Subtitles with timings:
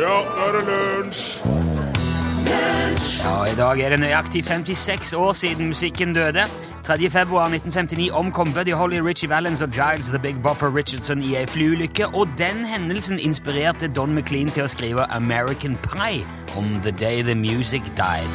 [0.00, 1.42] Ja, nå er det lunsj!
[3.20, 6.46] Ja, I dag er det nøyaktig 56 år siden musikken døde.
[6.84, 7.10] 3.
[7.10, 11.46] februar 1959 omkom Buddy Holly, Richie Valens og Giles The Big Bopper Richardson i ei
[11.46, 16.24] flyulykke, og den hendelsen inspirerte Don McLean til å skrive American Pie
[16.56, 18.30] om The Day The Music Died.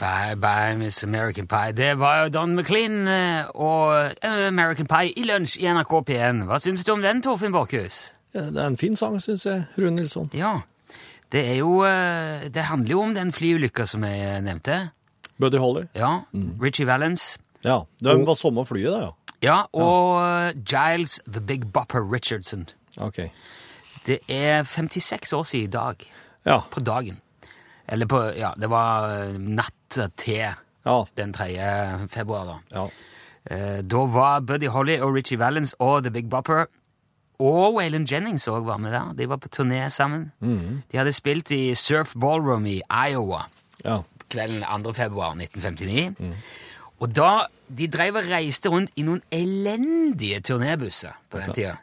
[0.00, 1.72] Bye bye, Miss American Pie.
[1.72, 6.42] Det var jo Don McLean eh, og eh, American Pie i lunsj i NRK P1.
[6.50, 8.08] Hva syns du om den, Torfinn Borchhus?
[8.34, 10.30] Ja, det er en fin sang, syns jeg, Rune Nilsson.
[10.34, 10.60] Ja,
[11.32, 14.90] det er jo eh, Det handler jo om den flyulykka som jeg nevnte.
[15.40, 15.86] Buddy Holly.
[15.94, 16.20] Ja,
[16.62, 17.38] Richie Valens.
[17.64, 19.10] Ja, de var samme flyet, da, ja.
[19.42, 20.52] Ja, og ja.
[20.54, 22.68] Giles The Big Bopper Richardson.
[23.00, 23.18] Ok.
[24.06, 26.04] Det er 56 år siden i dag.
[26.46, 26.60] Ja.
[26.70, 27.18] På dagen.
[27.88, 29.72] Eller på Ja, det var natta
[30.06, 30.54] natt til
[30.86, 31.04] Ja.
[31.16, 32.08] den 3.
[32.08, 32.80] februar, da.
[32.80, 32.86] ja.
[33.50, 36.66] Eh, Da var Buddy Holly og Richie Valens og The Big Bopper
[37.38, 39.12] og Waylon Jennings òg var med der.
[39.18, 40.32] De var på turné sammen.
[40.92, 43.44] De hadde spilt i Surf Ballroom i Iowa
[43.84, 44.00] ja.
[44.30, 44.92] kvelden 2.
[44.92, 46.14] februar 1959.
[47.00, 51.76] Og da De drev og reiste rundt i noen elendige turnébusser på den tida.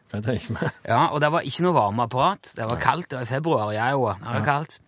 [0.85, 2.51] Ja, og det var ikke noe varmeapparat.
[2.55, 3.09] Det var kaldt.
[3.09, 4.13] Det var i februar i Iowa.
[4.21, 4.79] Det var kaldt.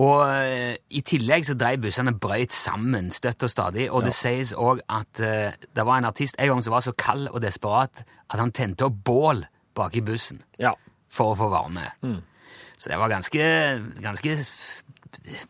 [0.00, 4.52] Og eh, i tillegg så dreiv bussene brøyt sammen støtt og stadig, og det sies
[4.56, 8.04] òg at eh, det var en artist en gang som var så kald og desperat
[8.30, 9.42] at han tente opp bål
[9.76, 10.72] bak i bussen Ja.
[11.10, 11.90] for å få varme.
[12.80, 13.42] Så det var ganske,
[14.00, 14.36] ganske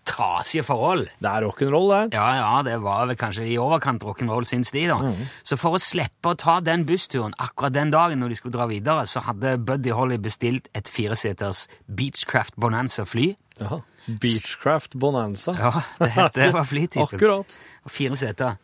[0.08, 1.06] trasige forhold.
[1.22, 2.16] Det er rock'n'roll, det.
[2.18, 5.12] Ja, ja, det var vel kanskje i overkant rock'n'roll, syns de, da.
[5.46, 8.66] Så for å slippe å ta den bussturen akkurat den dagen når de skulle dra
[8.70, 13.34] videre, så hadde Buddy Holly bestilt et fireseters Beechcraft Bonanza-fly.
[13.60, 13.80] Ja.
[14.08, 15.54] Beechcraft Bonanza.
[15.58, 17.06] Ja, det, het- det var flytypen.
[17.20, 17.58] Akkurat.
[17.88, 18.56] Fire seter.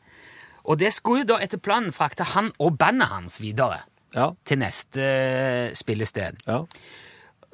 [0.66, 3.84] Og det skulle da etter planen frakte han og bandet hans videre
[4.16, 4.30] Ja.
[4.44, 6.40] til neste eh, spillested.
[6.48, 6.62] Ja.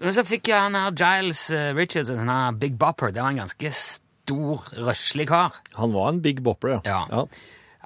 [0.03, 1.47] Men så fikk jeg han her Giles
[1.79, 3.13] Richards, en sånn her Big Bopper.
[3.15, 5.59] Det var en ganske stor, røslig kar.
[5.79, 7.03] Han var en big bopper, ja.
[7.11, 7.25] Ja.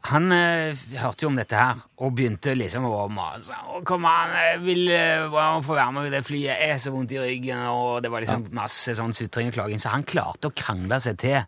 [0.06, 3.56] Han eh, hørte jo om dette her, og begynte liksom å mase.
[3.72, 5.24] «Å, Kom an, jeg vil eh,
[5.66, 6.52] få være med i det flyet.
[6.52, 9.82] Jeg er så vondt i ryggen, og det var liksom masse sånn sutring og klaging.
[9.82, 11.40] Så han klarte å krangle seg til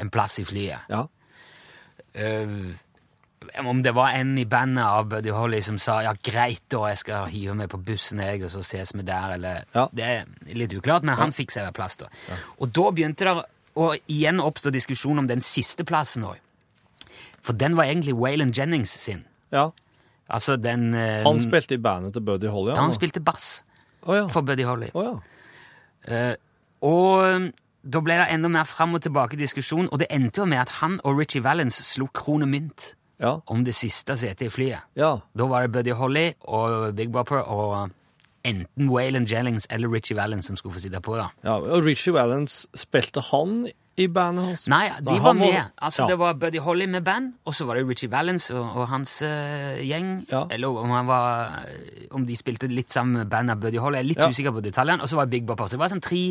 [0.00, 0.90] en plass i flyet.
[0.90, 1.04] Ja.
[2.18, 2.56] Eh,
[3.66, 7.00] om det var en i bandet av Buddy Holly som sa ja, greit, da, jeg
[7.02, 9.88] skal hive meg på bussen, jeg, og så ses vi der, eller Ja.
[9.92, 12.10] Det er litt uklart, men han fikk seg plass, da.
[12.58, 13.34] Og da begynte det
[13.80, 16.38] å igjen oppstå diskusjon om den siste plassen òg.
[17.40, 19.24] For den var egentlig Waylon Jennings sin.
[19.52, 19.70] ja.
[20.30, 23.64] Altså den eh, Han spilte i bandet til Buddy Holly, ja, han spilte bass
[24.06, 24.26] oh, ja.
[24.30, 24.92] for Buddy Holly.
[24.94, 25.18] Oh,
[26.06, 26.30] ja.
[26.30, 26.36] uh,
[26.86, 27.50] og
[27.82, 30.76] da ble det enda mer fram og tilbake diskusjon, og det endte jo med at
[30.80, 33.40] han og Richie Valens slo kron og mynt Ja.
[33.46, 34.80] om det siste setet i flyet.
[34.96, 35.18] Ja.
[35.36, 37.90] Da var det Buddy Holly og Big Bopper og
[38.44, 41.16] enten Waylon Jellings eller Richie Valens som skulle få sitte på.
[41.16, 41.28] da.
[41.44, 41.58] ja.
[41.60, 43.66] Og Richie Valens, spilte han
[44.00, 44.62] i bandet hans?
[44.72, 45.58] Nei, de var med.
[45.76, 46.08] Altså, ja.
[46.08, 49.18] Det var Buddy Holly med band, og så var det Richie Valens og, og hans
[49.22, 50.24] uh, gjeng.
[50.30, 50.46] Ja.
[50.50, 51.58] Eller om, han var,
[52.16, 53.98] om de spilte litt sammen med bandet Buddy Holly.
[54.00, 54.28] Jeg er litt Ja.
[54.32, 55.02] usikker på detaljene.
[55.04, 55.68] Og så var det Big Bopper.
[55.68, 56.22] Så det var sånn tre,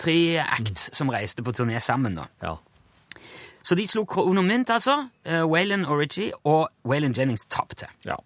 [0.00, 2.14] tre acts som reiste på turné sammen.
[2.16, 2.24] da.
[2.42, 2.56] Ja.
[3.64, 5.08] Så de slo kroner mynt, altså.
[5.26, 7.86] Uh, Waylon og Richie, og Waylon Jennings tapte.
[8.06, 8.16] ja.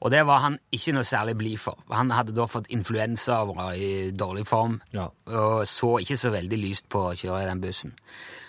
[0.00, 1.78] Og det var han ikke noe særlig blid for.
[1.90, 5.08] Han hadde da fått influensa og var i dårlig form, Ja.
[5.26, 7.92] og så ikke så veldig lyst på å kjøre i den bussen.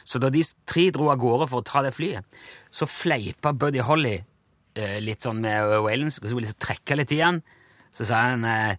[0.06, 2.24] Så da de tre dro av gårde for å ta det flyet,
[2.72, 4.20] så fleipa Buddy Holly
[4.76, 7.42] eh, litt sånn med Waylon, så ville liksom trekke litt i han.
[7.92, 8.76] Så sa han eh,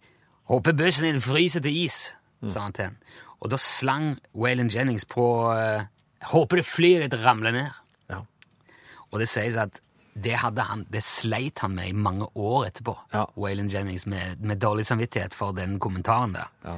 [0.49, 2.15] 'Håper bussen din fryser til is',
[2.47, 2.97] sa han til han.
[3.41, 5.83] Og da slang Waylon Jennings på eh,
[6.21, 7.77] 'Håper det flyet ditt ramler ned'.
[8.11, 8.21] Ja.
[9.11, 9.81] Og det sies at
[10.15, 12.97] det, han, det sleit han med i mange år etterpå.
[13.15, 13.25] Ja.
[13.37, 16.51] Waylon Jennings med, med dårlig samvittighet for den kommentaren der.
[16.65, 16.77] Ja.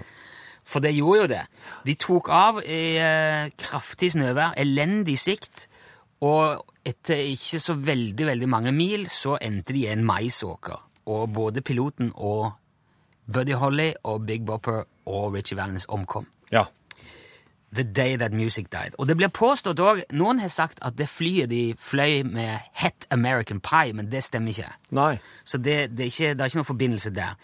[0.64, 1.42] For det gjorde jo det.
[1.86, 5.66] De tok av i eh, kraftig snøvær, elendig sikt,
[6.22, 10.78] og etter ikke så veldig, veldig mange mil så endte de i en maisåker.
[11.10, 12.52] Og både piloten og
[13.32, 16.28] Buddy Holly og Big Bopper og Richie Valens omkom.
[16.52, 16.64] ja.
[17.74, 18.94] The Day That Music Died.
[18.98, 23.06] Og det blir påstått òg Noen har sagt at det flyet de fløy med het
[23.10, 24.72] American Pie, men det stemmer ikke.
[24.90, 25.14] Nei.
[25.44, 27.36] Så det, det, er, ikke, det er ikke noen forbindelse der.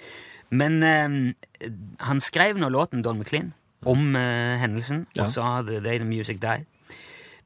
[0.51, 1.71] Men eh,
[2.05, 3.55] han skrev nå låten Don McLean
[3.87, 5.23] om eh, hendelsen Ja.
[5.25, 6.67] og sa The Day The Music Died.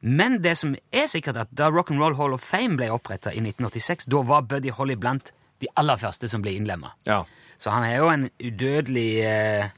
[0.03, 4.09] Men det som er sikkert at da Rock'n'Roll Hall of Fame ble oppretta i 1986,
[4.11, 5.31] da var Buddy Holly blant
[5.63, 6.91] de aller første som ble innlemma.
[7.07, 7.21] Ja.
[7.63, 9.69] Så han er jo en udødelig eh,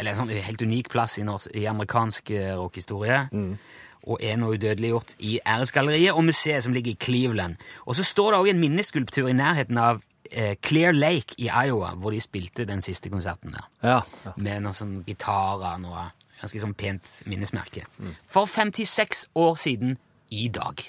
[0.00, 3.22] Eller en sånn helt unik plass i, norsk, i amerikansk rockehistorie.
[3.28, 3.78] rockhistorie.
[4.08, 7.60] Og er nå udødeliggjort i Æresgalleriet og museet som ligger i Cleveland.
[7.84, 10.00] Og så står det òg en minneskulptur i nærheten av
[10.32, 13.68] eh, Clear Lake i Iowa, hvor de spilte den siste konserten der.
[13.84, 14.00] Ja.
[14.24, 14.32] ja.
[14.40, 16.08] Med noen sånn gitarer og noe
[16.40, 17.84] ganske sånn pent minnesmerke.
[18.30, 19.98] For 56 år siden
[20.30, 20.86] i dag.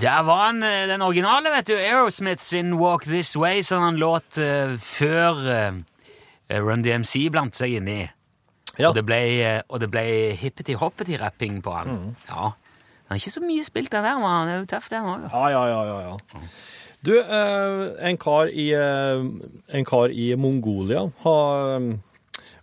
[0.00, 1.76] Der var han, eh, den originale, vet du.
[1.78, 5.76] Aerosmith sin Walk This Way, som han låt uh, før uh,
[6.50, 8.00] Run DMC blant seg inni.
[8.74, 8.88] Ja.
[8.88, 9.20] Og det ble,
[9.70, 10.04] uh, ble
[10.40, 12.16] hippeti-hoppeti-rapping på han.
[12.26, 12.50] Ja.
[13.06, 15.28] Han er ikke så mye spilt, den der, men han er jo tøff, den òg.
[15.30, 16.50] Ja, ja, ja, ja, ja.
[17.04, 21.82] Du, en, kar i, en kar i Mongolia har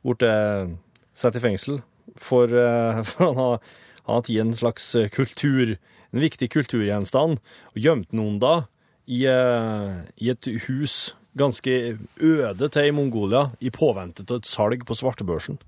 [0.01, 0.71] blitt eh,
[1.13, 1.77] satt i fengsel
[2.17, 2.49] for,
[3.11, 3.61] for han har,
[4.09, 5.75] har tatt en slags kultur,
[6.11, 7.39] en viktig kulturgjenstand,
[7.71, 8.55] og gjemte noen da
[9.07, 14.83] i, eh, i et hus ganske øde til i Mongolia, i påvente av et salg
[14.85, 15.59] på svartebørsen.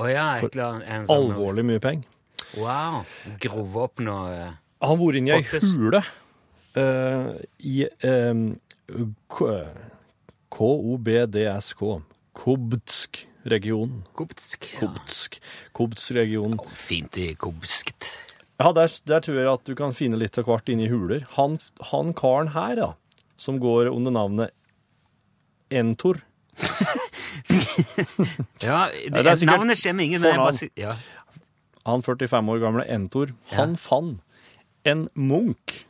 [0.00, 2.08] Oh ja, en sånn Alvorlig mye penger.
[2.56, 3.04] Wow.
[3.40, 4.50] Grov opp noe eh,
[4.84, 6.02] Han bor inne i ei hule
[6.76, 8.34] uh, i uh,
[10.52, 11.84] KOBDSK.
[12.32, 14.02] Kobtsk-regionen.
[14.16, 14.80] Kobtsk, Ja.
[14.80, 15.38] Kobtsk.
[15.76, 16.60] Kobtsk-regionen.
[16.74, 18.16] Fint i kopskt.
[18.60, 21.24] Ja, der, der tror jeg at du kan finne litt av hvert inni huler.
[21.38, 21.56] Han,
[21.92, 22.90] han karen her, ja,
[23.40, 24.52] som går under navnet
[25.72, 26.20] Entor.
[28.62, 30.20] Ja, det, det navnet skjemmer ingen.
[30.22, 30.68] fornavn.
[30.78, 30.92] Ja.
[31.88, 34.20] Han 45 år gamle Entor, han fant
[34.86, 35.86] en munk,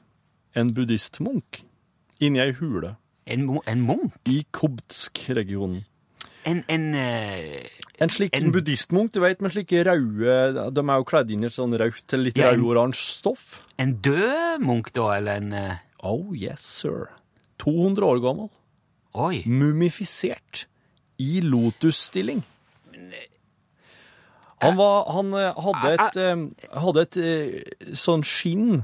[0.56, 1.62] en buddhistmunk,
[2.20, 2.94] inni ei hule
[3.26, 4.14] En, en munk?
[4.28, 5.84] i Kobtsk-regionen.
[6.44, 7.68] En, en eh,
[8.02, 11.50] En slik En- buddhistmunk, du vet, med slike røde De er jo kledd inn i
[11.52, 13.44] sånn rødt eller litt ja, rød-oransje stoff.
[13.78, 17.06] En død munk, da, eller en eh, Oh yes, sir.
[17.62, 18.48] 200 år gammel.
[19.14, 19.44] Oi.
[19.46, 20.64] Mumifisert.
[21.22, 22.42] I lotusstilling.
[24.62, 26.42] Han, var, han eh, hadde et, eh,
[26.82, 28.82] hadde et eh, sånn skinn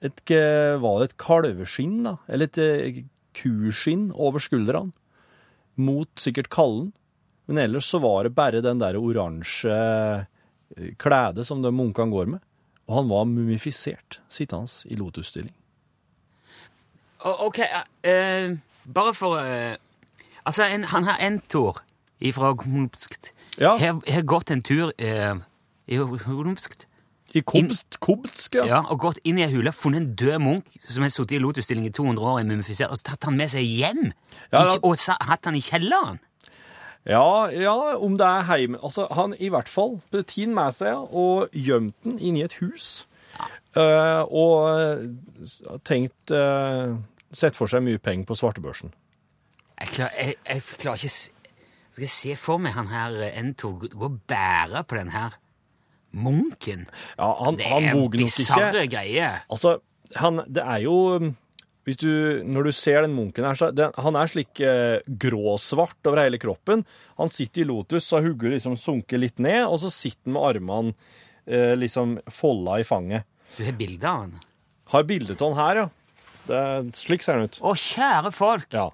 [0.00, 2.14] et, eh, Var det et kalveskinn, da?
[2.28, 3.02] Eller et eh,
[3.36, 4.92] kuskinn over skuldrene.
[5.80, 6.90] Mot sikkert kallen.
[7.50, 12.28] Men ellers så var det bare den der oransje eh, kledet som de munkene går
[12.36, 12.44] med.
[12.86, 15.54] Og han var mumifisert, sittende i lotusstilling.
[17.20, 18.56] Ok, uh,
[18.88, 19.74] bare for uh,
[20.44, 21.82] Altså, en, han har Entor
[22.32, 23.32] fra Kobskt.
[23.58, 23.76] Ja.
[23.76, 25.36] Har har gått en tur uh,
[25.86, 26.86] i Kobskt.
[27.34, 28.64] I Kobst, Kobsk, ja.
[28.66, 31.42] Ja, og gått inn i ei hule, funnet en død munk som har sittet i
[31.42, 34.10] lotusstilling i 200 år, er mumifisert, og så tatt han med seg hjem?
[34.50, 34.96] Ja, I- da- og
[35.28, 36.18] hatt han i kjelleren?
[37.08, 40.98] Ja, ja, om det er heim Altså, han i hvert fall tatt den med seg
[41.16, 43.06] og gjemt den inni et hus.
[43.72, 46.98] Eh, og eh, tenkt uh,
[47.32, 48.90] Sett for seg mye penger på svartebørsen.
[49.78, 51.14] Jeg, klar, jeg, jeg klarer ikke
[51.94, 55.14] Skal jeg se for meg han her eh, Entor gå gå og bære på den
[55.14, 55.38] her
[56.10, 56.86] munken?
[57.16, 59.44] Ja, han, Det han er bisarre greier.
[59.52, 59.78] Altså,
[60.18, 60.96] han, det er jo
[61.88, 62.10] hvis du,
[62.44, 66.38] Når du ser den munken her, så den, han er slik eh, gråsvart over hele
[66.38, 66.84] kroppen.
[67.18, 70.46] Han sitter i lotus, så hodet liksom sunker litt ned, og så sitter han med
[70.50, 70.92] armene
[71.48, 73.26] eh, liksom folda i fanget.
[73.56, 74.36] Du har bilde av han.
[74.92, 75.88] Har bildet av han her, ja.
[76.50, 76.62] Det,
[77.00, 77.58] slik ser han ut.
[77.64, 78.68] Å, kjære folk!
[78.76, 78.90] Ja.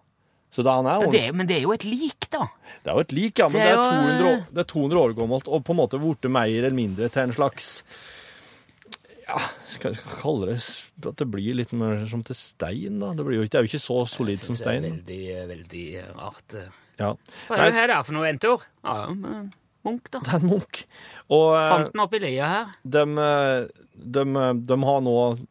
[0.57, 2.47] Så da han er, Ja, det, er- men det er jo et lik, da.
[2.81, 4.63] Det er jo et lik, ja, men Det det er er, 200, år- eh, det
[4.65, 7.67] er 200 år gammelt, og på en måte blitt mer eller mindre til en slags
[9.27, 10.59] Ja, skal jeg kalle det
[11.11, 13.09] at det blir litt mer som til stein, da?
[13.19, 14.87] Det, blir jo ikke, det er jo ikke så solid som stein.
[15.05, 16.55] Det er veldig, veldig rart.
[16.61, 16.69] eh.
[17.01, 17.09] Ja.
[17.49, 18.63] Hva er det her da for noe Entor?
[18.87, 19.51] Ja, men
[19.85, 20.21] munk, da.
[20.25, 20.85] det er en munk.
[21.29, 22.71] Og eh, Fant den oppi lia her.
[22.87, 23.67] de, eh,
[24.17, 25.43] de, eh, de har nå eh,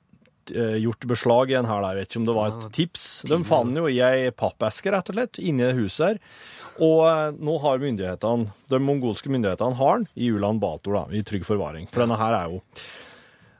[0.53, 3.05] gjort beslag i en her, jeg vet ikke om det var et tips.
[3.29, 6.19] De fant jo i ei pappeske, rett og slett, inni huset her.
[6.83, 11.23] Og eh, nå har myndighetene, de mongolske myndighetene har den i Ulan Bator, da, i
[11.25, 11.87] trygg forvaring.
[11.91, 12.63] For denne her er jo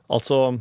[0.05, 0.59] Altså,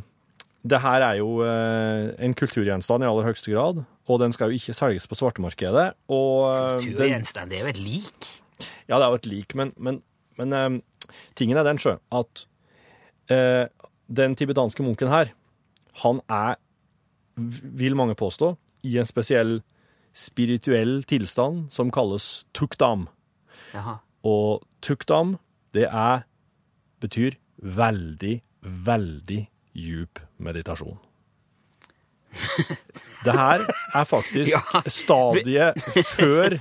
[0.65, 4.57] det her er jo eh, en kulturgjenstand i aller høyeste grad, og den skal jo
[4.57, 5.91] ikke selges på svartemarkedet.
[6.09, 8.29] Og kulturgjenstand, den, det er jo et lik.
[8.87, 10.01] ja, det er jo et lik, men, men,
[10.41, 12.47] men eh, tingen er den, sjø, at
[13.29, 13.67] eh,
[14.09, 15.29] den tibetanske munken her,
[16.03, 16.57] han er,
[17.35, 19.59] vil mange påstå, i en spesiell
[20.15, 23.07] spirituell tilstand som kalles tukdam.
[23.73, 23.97] Jaha.
[24.25, 25.35] Og tukdam,
[25.75, 26.23] det er,
[27.03, 29.41] betyr veldig, veldig
[29.75, 30.97] djup meditasjon.
[33.25, 35.79] Det her er faktisk stadiet
[36.15, 36.57] før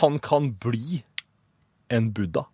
[0.00, 1.02] han kan bli
[1.90, 2.46] en buddha.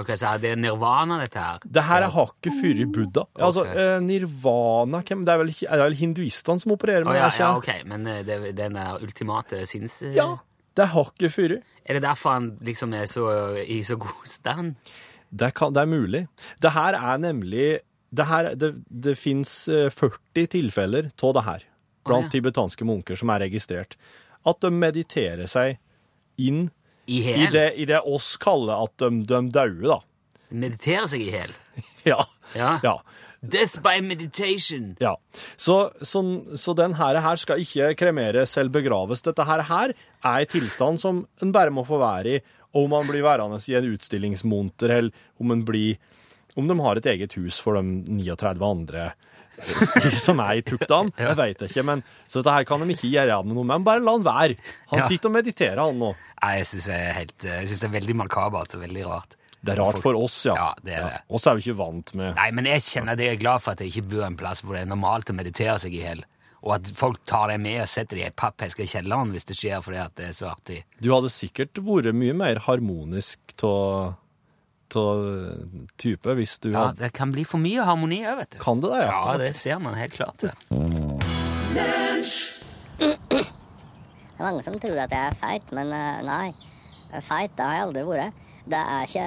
[0.00, 1.60] Ok, så er det nirvana, dette her?
[1.64, 3.22] Det her er hakket før i buddha.
[3.38, 3.76] Altså, Ok.
[3.78, 5.24] eh, nirvana hvem?
[5.24, 7.38] Det er vel, er vel hinduistene som opererer med oh, ja, det?
[7.38, 10.00] ja, ok, men eh, det, den er ultimate sinns...
[10.16, 10.32] ja,
[10.74, 11.54] det er hakket før.
[11.86, 13.28] Er det derfor han liksom er så,
[13.62, 14.74] i så god stand?
[15.30, 16.24] Det, kan, det er mulig.
[16.62, 17.80] Det her er nemlig
[18.14, 21.62] Det, her- det, det fins 40 tilfeller av det her
[22.06, 22.30] blant oh, ja.
[22.34, 23.96] tibetanske munker som er registrert.
[24.46, 25.78] At de mediterer seg
[26.38, 26.68] inn
[27.06, 29.98] I i det, i det oss kaller at de, de dauer, da.
[30.54, 31.54] Meditere seg i hel?
[32.04, 32.18] Ja.
[32.52, 32.74] Ja.
[32.84, 32.98] ja.
[33.40, 34.90] Death by meditation.
[35.00, 35.14] Ja,
[35.56, 36.20] så, så,
[36.56, 39.24] så den her, her skal ikke kremeres eller begraves.
[39.24, 42.42] Dette her, her er en tilstand som en bare må få være i,
[42.76, 45.96] om man blir værende i en utstillingsmonter, eller om, en blir,
[46.56, 47.84] om de har et eget hus for de
[48.20, 49.10] 39 andre
[50.24, 51.12] som er i tuktene.
[51.18, 54.02] Jeg vet ikke, men så dette her kan de ikke gjøre med noe, men bare
[54.04, 54.56] la han være.
[54.92, 55.08] Han Ja.
[55.08, 56.14] sitter og mediterer, han nå.
[56.42, 59.36] Nei, jeg syns det er veldig makabert og veldig rart.
[59.64, 60.54] Det er rart for oss, ja.
[60.54, 61.20] Ja, det er det.
[61.30, 63.72] Oss er jo ikke vant med Nei, men jeg kjenner det jeg er glad for
[63.72, 66.20] at jeg ikke bor en plass hvor det er normalt å meditere seg i hjel.
[66.64, 69.44] Og at folk tar det med og setter det i ei pappeske i kjelleren hvis
[69.48, 70.82] det skjer fordi at det er så artig.
[71.00, 74.14] Du hadde sikkert vært mye mer harmonisk av
[76.00, 78.58] type hvis du Ja, hadde Det kan bli for mye harmoni òg, vet du.
[78.62, 79.18] Kan det det, ja?
[79.32, 80.38] Ja, det ser man helt klart.
[80.44, 80.52] det.
[83.04, 86.48] Det er mange som tror at jeg er feit, men eh, nei.
[87.22, 88.40] Feit det har jeg aldri vært.
[88.64, 89.26] Det er ikke,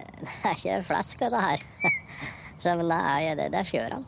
[0.22, 1.64] det er ikke flesk, dette her.
[2.60, 4.04] Så, men det er, det, det er fjørene.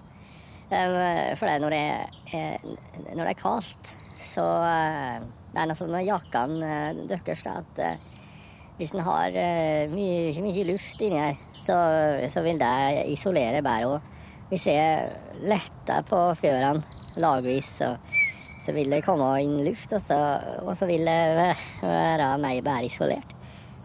[0.72, 1.80] For det er når det,
[2.32, 2.62] er-
[3.12, 3.90] når det er kaldt,
[4.24, 7.98] så eh, Det er noe sånn med jakkene eh, deres at eh,
[8.82, 11.76] hvis en har eh, mye, mye luft inni her, så,
[12.32, 13.94] så vil det isolere bedre.
[13.94, 14.08] òg.
[14.50, 15.12] hvis jeg
[15.48, 16.82] letter på fjørene
[17.22, 17.92] lagvis, så,
[18.60, 20.18] så vil det komme inn luft, og så,
[20.64, 21.20] og så vil det
[21.82, 23.30] være mer bedre isolert.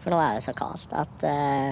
[0.02, 1.70] For nå er det så kaldt at uh,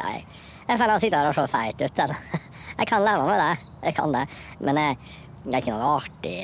[0.00, 0.24] jeg,
[0.68, 2.04] jeg føler jeg sitter her og ser feit ut.
[2.06, 2.40] altså.
[2.80, 4.22] Jeg kan leve med det, jeg kan det.
[4.64, 4.96] Men jeg,
[5.44, 6.36] det er ikke noe artig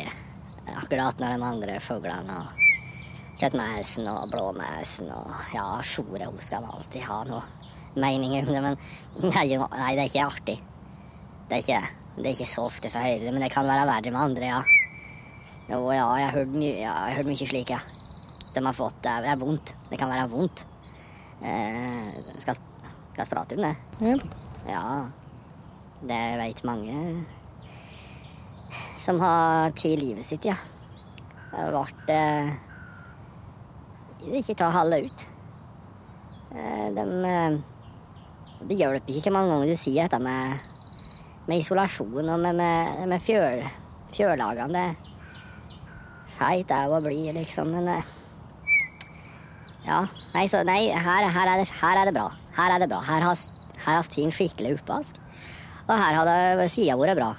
[0.75, 2.66] akkurat når de andre fuglene og
[3.37, 7.43] kjøttmeisen og blåmeisen og ja, sjore hun skal alltid ha noe
[7.97, 8.79] mening om det, men
[9.25, 10.57] noe- nei, det er ikke artig.
[11.49, 11.83] Det er ikke,
[12.17, 14.63] det er ikke så ofte fra Høyre, men det kan være verre med andre, ja.
[15.67, 17.81] Jo, ja, jeg har hørt mye, ja, hørt mye slik, ja.
[18.55, 19.15] De har fått det.
[19.25, 19.73] Det er vondt.
[19.91, 20.63] Det kan være vondt.
[21.45, 22.57] Eh, skal,
[23.13, 23.75] skal prate om det?
[24.71, 24.85] Ja.
[26.07, 26.95] Det vet mange
[29.03, 30.57] som har tatt livet sitt, ja.
[31.53, 32.55] Det eh,
[34.27, 35.25] Ikke ta halve ut.
[36.57, 37.59] Eh, de, eh,
[38.67, 40.65] det hjelper ikke hvor mange ganger du sier dette med,
[41.47, 43.63] med isolasjon og med, med, med fjøl,
[44.17, 44.87] fjørlagene.
[44.97, 48.15] Det feit er å bli, liksom, men eh,
[49.87, 50.03] Ja.
[50.35, 52.27] Nei, så nei, her, her, er det, her er det bra.
[52.57, 52.99] Her er det bra.
[53.07, 53.45] Her har,
[53.85, 55.21] her ting skikkelig oppvask.
[55.87, 57.31] Og her har sida vært bra.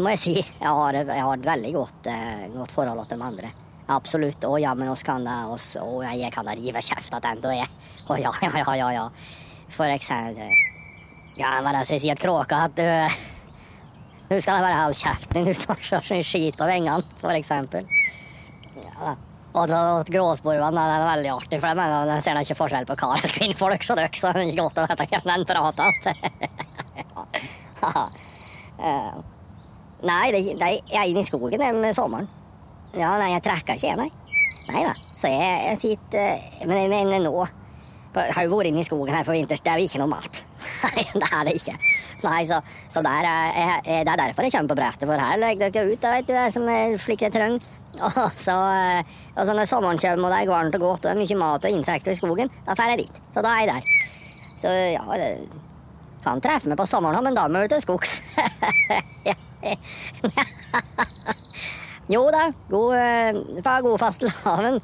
[0.00, 0.32] Må jeg si.
[0.40, 2.08] Jeg har, jeg har et veldig godt,
[2.56, 3.52] godt forhold til de andre.
[3.92, 4.44] Absolutt.
[4.48, 7.58] Å ja, men oss kan det oss, Å jeg kan da rive kjeft attende, og
[7.58, 7.68] jeg
[8.08, 9.04] Å ja, ja, ja, ja, ja.
[9.72, 10.48] For eksempel
[11.36, 12.86] Ja, hva er det som sier kråka at du
[14.30, 17.36] Nå skal jeg bare holde kjeften din, du tar så mye skit på vengene, for
[17.36, 17.84] eksempel.
[18.80, 19.12] Ja.
[19.52, 22.96] Og så gråsporvene det er veldig artig, for de, mener, de ser ikke forskjell på
[23.02, 26.16] kar eller kvinnfolk, så det er ikke godt å vite hvem den prater til.
[28.74, 29.12] Eh,
[30.04, 32.26] Nei, det, er er, er inne i skogen det, med sommeren.
[32.94, 34.10] Ja, nei, jeg trekker ikke, nei.
[34.70, 34.94] Nei da.
[35.18, 37.32] Så jeg, jeg sitter Men jeg mener nå
[38.14, 40.12] Jeg har jo vært inne i skogen her for vinters, det er jo ikke noe
[40.12, 40.34] mat.
[40.84, 41.74] Nei, det er det ikke.
[42.22, 42.56] Nei, så,
[42.92, 45.98] så er, jeg, det er derfor jeg kommer på brettet, for her legger dere ut,
[45.98, 46.62] da, vet du, som
[47.02, 47.58] slik dere trenger.
[48.06, 49.02] Og så, eh,
[49.34, 51.40] og så når sommeren kommer og det er varmt og godt og det er mye
[51.42, 53.14] mat og insekter i skogen, da drar jeg dit.
[53.34, 53.82] Så da er jeg der.
[54.62, 55.02] Så ja,
[56.24, 58.12] kan treffe meg på sommeren men da må jeg til skogs.
[62.12, 64.80] jo da, god, eh, fa- god fastelavn.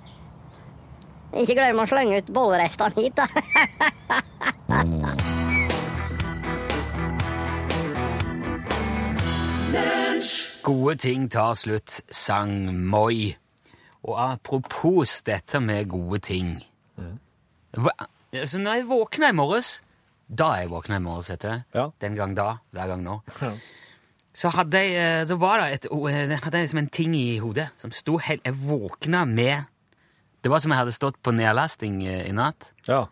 [1.33, 3.27] Ikke glem å slenge ut bollerestene hit, da.
[10.62, 12.53] Gode ting tar slutt, sang
[12.91, 13.35] Moi.
[14.05, 16.55] Og apropos dette med gode ting
[17.77, 17.93] Hva,
[18.33, 19.73] altså Når jeg våkna i morges
[20.33, 21.59] Da jeg våkna i morges, heter det.
[21.77, 21.85] Ja.
[22.00, 23.19] Den gang da, hver gang nå.
[24.37, 27.39] Så hadde jeg, eh, så var det et, eh, hadde jeg liksom en ting i
[27.43, 29.65] hodet som sto helt Jeg våkna med
[30.43, 32.73] Det var som jeg hadde stått på nedlasting eh, i natt.
[32.87, 33.09] Ja.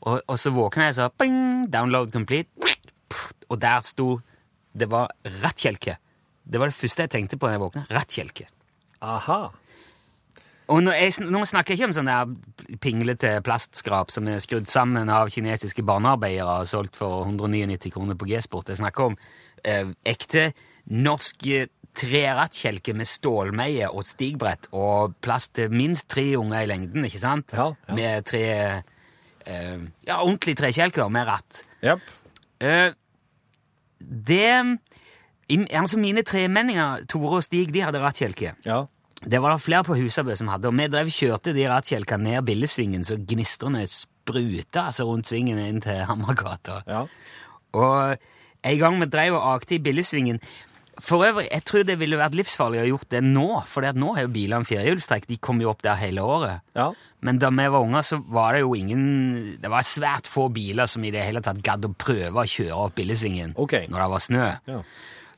[0.00, 2.48] Og, og så våkna jeg, så bing, download complete.
[3.48, 4.20] Og der sto
[4.72, 5.96] Det var rattkjelke.
[6.44, 7.86] Det var det første jeg tenkte på da jeg våkna.
[7.90, 8.46] Rattkjelke.
[9.02, 9.50] Aha.
[10.68, 14.68] Og nå, jeg, nå snakker jeg ikke om sånn der pinglete plastskrap som er skrudd
[14.68, 18.68] sammen av kinesiske barnearbeidere og solgt for 199 kroner på G-sport.
[18.68, 19.16] Jeg snakker om
[19.64, 20.50] eh, ekte
[20.88, 27.06] norsk eh, trerattkjelke med stålmeie og stigbrett og plass til minst tre unger i lengden,
[27.08, 27.54] ikke sant?
[27.56, 27.96] Ja, ja.
[27.98, 31.64] Med tre eh, ja, ordentlig trekjelker med ratt.
[31.82, 32.14] Yep.
[32.60, 32.90] Eh,
[33.98, 34.78] det
[35.48, 38.50] Altså, mine tremenninger, Tore og Stig, de hadde rattkjelke.
[38.66, 38.82] Ja.
[39.24, 42.44] Det var det flere på Husabø som hadde, og vi drev kjørte de rattkjelkene ned
[42.44, 46.82] Billesvingen, så gnistrene spruta altså rundt svingen inn til Hammergata.
[46.84, 47.06] Ja.
[47.72, 48.20] Og
[48.66, 50.40] en gang vi drev og akte i Billesvingen
[50.98, 54.14] For øvrig, jeg tror det ville vært livsfarlig å ha gjort det nå, for nå
[54.16, 56.64] har jo bilene firehjulstrekk, de kommer jo opp der hele året.
[56.74, 56.88] Ja.
[57.22, 59.04] Men da vi var unger, så var det jo ingen
[59.58, 62.82] Det var svært få biler som i det hele tatt gadd å prøve å kjøre
[62.84, 63.86] opp Billesvingen okay.
[63.90, 64.44] når det var snø.
[64.70, 64.82] Ja.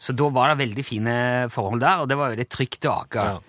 [0.01, 1.15] Så da var det veldig fine
[1.53, 3.25] forhold der, og det var veldig trygt å ake.
[3.25, 3.41] Ja.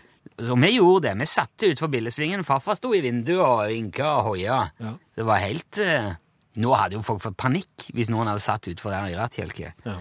[0.41, 1.13] Så vi gjorde det.
[1.21, 2.43] Vi satte utfor Billesvingen.
[2.47, 4.57] Farfar sto i vinduet og vinka og hoia.
[4.81, 4.93] Ja.
[5.15, 6.11] Det var helt eh,
[6.59, 9.73] Nå hadde jo folk fått panikk hvis noen hadde satt utfor der i rattkjelke.
[9.85, 9.97] Ja.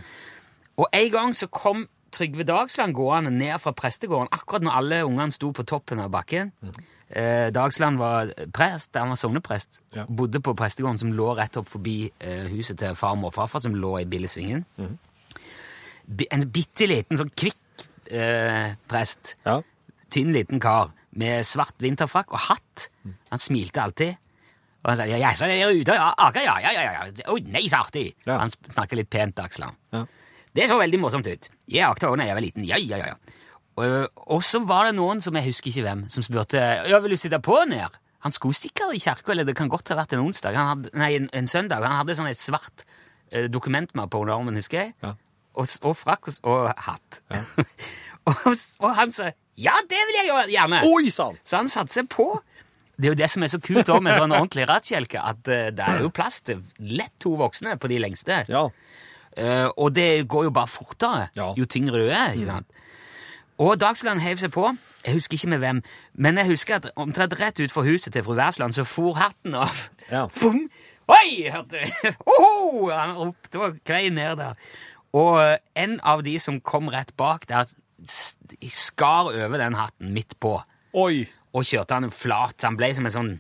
[0.80, 5.34] Og en gang så kom Trygve Dagsland gående ned fra prestegården akkurat når alle ungene
[5.34, 6.50] sto på toppen av bakken.
[7.10, 9.80] Eh, Dagsland var prest, han var sogneprest.
[9.94, 10.06] Ja.
[10.06, 13.76] Bodde på prestegården som lå rett opp forbi eh, huset til farmor og farfar, som
[13.78, 14.64] lå i Billesvingen.
[14.78, 14.96] Mm.
[16.30, 19.36] En bitte liten, sånn kvikk eh, prest.
[19.46, 19.60] Ja.
[20.10, 22.88] Tynn liten kar med svart vinterfrakk og hatt.
[23.30, 24.18] Han smilte alltid.
[24.80, 27.32] Og han sa 'ja, så er dere ute og aker, ja, ja, ja, ja.
[27.32, 28.14] Oi, nei, så artig'.
[28.26, 28.38] Ja.
[28.38, 29.76] Han snakker litt pent, Aksland.
[29.92, 30.04] Ja.
[30.56, 31.50] Det så veldig morsomt ut.
[31.68, 32.64] Jeg akta også da jeg var liten.
[32.64, 33.06] Ja, ja, ja.
[33.06, 33.14] ja.
[33.76, 37.14] Og, og så var det noen som jeg husker ikke hvem, som spurte ja, vil
[37.14, 37.98] du sitte på ned.
[38.20, 40.56] Han skulle sikkert i kirka, eller det kan godt ha vært en onsdag.
[40.56, 41.84] Han hadde, nei, en, en søndag.
[41.86, 42.84] Han hadde sånn et svart
[43.32, 44.94] eh, med under armen, husker jeg.
[45.02, 45.14] Ja.
[45.54, 47.22] Og, og frakk og, og hatt.
[48.28, 50.82] og, og han sa ja, det vil jeg gjøre, gjerne.
[50.88, 51.10] Oi!
[51.12, 52.26] Så han satte seg på.
[53.00, 55.70] Det er jo det som er så kult også med sånn ordentlig rattkjelke, at eh,
[55.72, 58.42] det er jo plass til lett to voksne på de lengste.
[58.52, 58.66] Ja.
[59.30, 61.52] Uh, og det går jo bare fortere Ja.
[61.56, 62.34] jo tyngre du er.
[62.34, 62.66] ikke sant?
[63.60, 64.66] Og Dagsland heiv seg på.
[65.04, 65.80] Jeg husker ikke med hvem,
[66.14, 69.84] men jeg husker at omtrent rett utenfor huset til fru Wærsland så for hatten av.
[70.10, 70.26] Ja.
[70.40, 70.64] Fum!
[71.10, 71.50] Oi!
[71.52, 72.14] hørte jeg.
[72.32, 72.88] Oho!
[72.90, 74.58] Han ropte og kvei ned der.
[75.16, 77.70] Og eh, en av de som kom rett bak der,
[78.72, 80.54] skar over den hatten midt på
[80.96, 81.28] Oi!
[81.52, 82.62] Og kjørte han flat.
[82.66, 83.30] Han ble som en sånn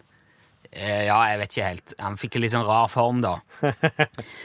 [0.72, 1.94] eh, Ja, jeg vet ikke helt.
[2.02, 3.36] Han fikk en litt sånn rar form, da.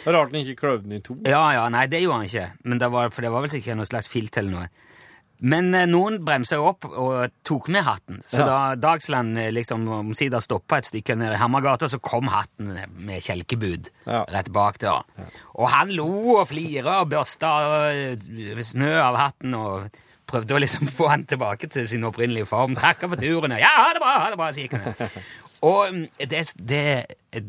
[0.05, 1.17] Rart han ikke kløv den i to.
[1.25, 2.49] Ja, ja, nei, det gjorde han ikke.
[2.63, 4.67] Men det var, for det var vel sikkert noe slags filt eller noe.
[5.45, 8.21] Men eh, noen bremsa jo opp og tok med hatten.
[8.23, 8.45] Så Ja.
[8.47, 13.21] da Dagsland eh, liksom omsider stoppa et stykke ned i Hammergata, så kom hatten med
[13.25, 14.21] kjelkebud Ja.
[14.31, 15.03] rett bak der.
[15.59, 16.07] Og han lo
[16.39, 17.51] og flira og børsta
[17.91, 19.89] eh, snø av hatten og
[20.27, 22.75] prøvde å liksom få han tilbake til sin opprinnelige form.
[22.79, 23.55] Takka for turen.
[23.61, 24.13] Ja, ha det bra!
[24.25, 25.25] ha det bra, sier han.
[25.65, 26.81] Og mm, det, det,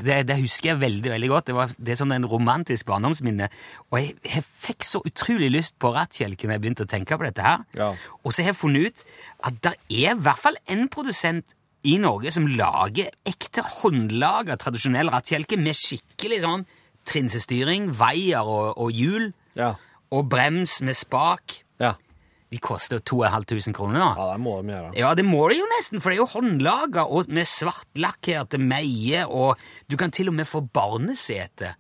[0.00, 1.48] det, det husker jeg veldig veldig godt.
[1.50, 3.48] Det, var, det er sånn en romantisk barndomsminne.
[3.90, 7.26] Og jeg, jeg fikk så utrolig lyst på rattkjelke når jeg begynte å tenke på
[7.26, 7.66] dette her.
[7.76, 7.90] Ja.
[8.22, 9.04] Og så har jeg funnet ut
[9.50, 9.74] at det
[10.06, 11.52] er i hvert fall en produsent
[11.86, 16.64] i Norge som lager ekte håndlaga tradisjonell rattkjelke med skikkelig sånn
[17.06, 19.74] trinsestyring, veier og, og hjul, Ja.
[20.10, 21.60] og brems med spak.
[21.82, 21.92] Ja.
[22.54, 24.90] De koster 2500 kroner ja, det må de gjøre.
[24.94, 29.26] Ja, det må det jo nesten, for det er jo håndlaga og med svartlakkerte meier,
[29.26, 29.58] og
[29.90, 31.74] du kan til og med få barnesete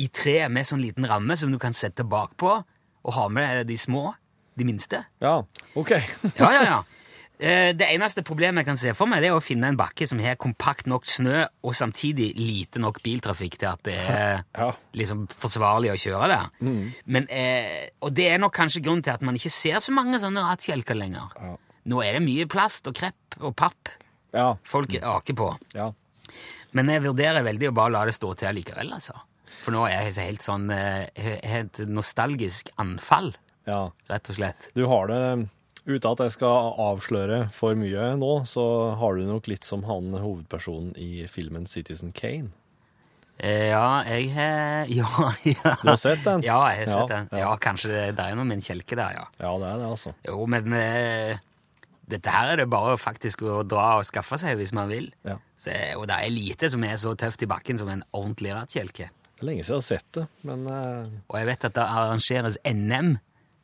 [0.00, 2.58] i tre med sånn liten ramme som du kan sette bakpå,
[3.02, 4.10] og ha med de små,
[4.58, 5.00] de minste.
[5.24, 5.38] Ja,
[5.74, 5.96] ok.
[6.36, 6.82] Ja, ja, ja.
[7.42, 10.06] Eh, Det eneste problemet jeg kan se for meg, det er å finne en bakke
[10.06, 14.68] som har kompakt nok snø, og samtidig lite nok biltrafikk til at det er Ja.
[14.94, 16.50] liksom forsvarlig å kjøre der.
[17.06, 20.20] Men, eh, og det er nok kanskje grunnen til at man ikke ser så mange
[20.22, 21.34] sånne rattkjelker lenger.
[21.40, 21.56] Ja.
[21.90, 23.88] Nå er det mye plast og krepp og papp
[24.32, 24.54] Ja.
[24.62, 25.58] folk aker på.
[25.74, 25.90] Ja.
[26.72, 29.12] Men jeg vurderer veldig å bare la det stå til likevel, altså.
[29.64, 31.08] For nå er jeg helt sånn eh,
[31.58, 33.34] et nostalgisk anfall,
[33.66, 33.90] ja.
[34.08, 34.70] rett og slett.
[34.74, 35.48] Du har det
[35.86, 38.64] Uten at jeg skal avsløre for mye nå, så
[39.00, 42.52] har du nok litt som han hovedpersonen i filmen Citizen Kane.
[43.42, 45.08] Eh, Ja, jeg har ja,
[45.48, 45.72] ja.
[45.82, 46.44] Du har sett den?
[46.46, 47.30] Ja, jeg har sett Ja, den.
[47.40, 47.54] ja.
[47.58, 49.24] Kanskje det, det er noe med en kjelke der, ja.
[49.42, 50.12] Ja, det er det, altså.
[50.28, 51.40] Jo, men uh,
[52.12, 55.10] dette her er det bare faktisk å dra og skaffe seg hvis man vil.
[55.26, 55.38] Ja.
[55.58, 59.10] Så, og det er lite som er så tøft i bakken som en ordentlig rattkjelke.
[59.32, 61.10] Det er lenge siden jeg har sett det, men uh...
[61.26, 63.16] Og jeg vet at det arrangeres NM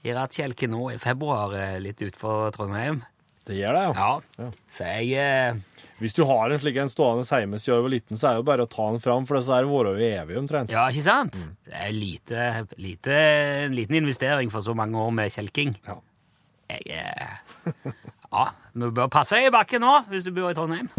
[0.08, 3.02] i rattkjelke nå i februar, eh, litt utenfor Trondheim.
[3.48, 4.08] det gjør det, ja.
[4.38, 4.48] Ja.
[4.68, 8.16] Så jeg eh, Hvis du har en slik en stående hjemme siden du var liten,
[8.20, 10.36] så er det jo bare å ta den fram, for så er det vært evig
[10.38, 10.70] omtrent.
[10.74, 11.34] Ja, ikke sant?
[11.38, 11.56] Mm.
[11.64, 13.16] Det er lite, lite,
[13.64, 15.74] en liten investering for så mange år med kjelking.
[15.88, 15.98] Ja.
[16.68, 17.92] Jeg eh,
[18.28, 20.90] Ja, du bør passe deg i bakken nå hvis du bor i Trondheim.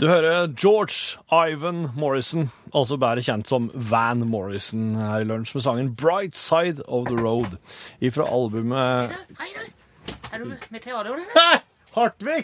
[0.00, 5.62] Du hører George Ivan Morrison, altså bedre kjent som Van Morrison her i lunsj, med
[5.62, 7.54] sangen Bright Side of the Road
[8.02, 9.14] ifra albumet.
[10.32, 10.50] Er du
[11.36, 11.60] Hæ?
[11.94, 12.40] Hartvig!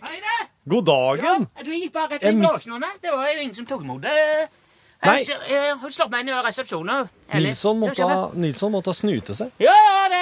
[0.71, 1.49] God dagen!
[1.59, 4.15] Ja, du gikk bare rett i mis- Det var jo ingen som tok imot det.
[5.03, 5.17] Nei.
[5.81, 7.09] Hun slått meg inn i resepsjonen.
[7.35, 8.07] Nilsson måtte,
[8.39, 9.51] Nilsson måtte snute seg.
[9.59, 10.21] Ja, ja, det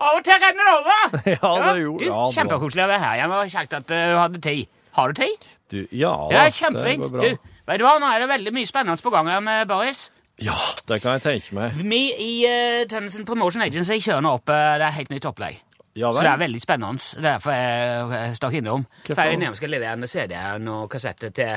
[0.00, 1.14] Av og til renner det over.
[1.36, 3.16] Ja, det gjorde- ja, det Kjempekoselig å være her.
[3.22, 4.66] Jeg var kjekt at uh, du hadde tid.
[4.96, 5.46] Har du tid?
[5.72, 7.08] Du, ja, Ja, kjempefint.
[7.10, 10.10] Du, vet du hva, nå er det veldig mye spennende på gang her med Boris.
[10.38, 10.54] Ja,
[10.88, 11.78] det kan jeg tenke meg.
[11.80, 15.62] Vi i uh, Tønnesen Promotion Agency kjører nå opp uh, det er helt nytt opplegg.
[15.96, 17.00] Ja Så det er veldig spennende.
[17.00, 18.84] Det er derfor jeg uh, stakk innom.
[19.08, 21.56] For jeg skal levere med CD-en og kassetter til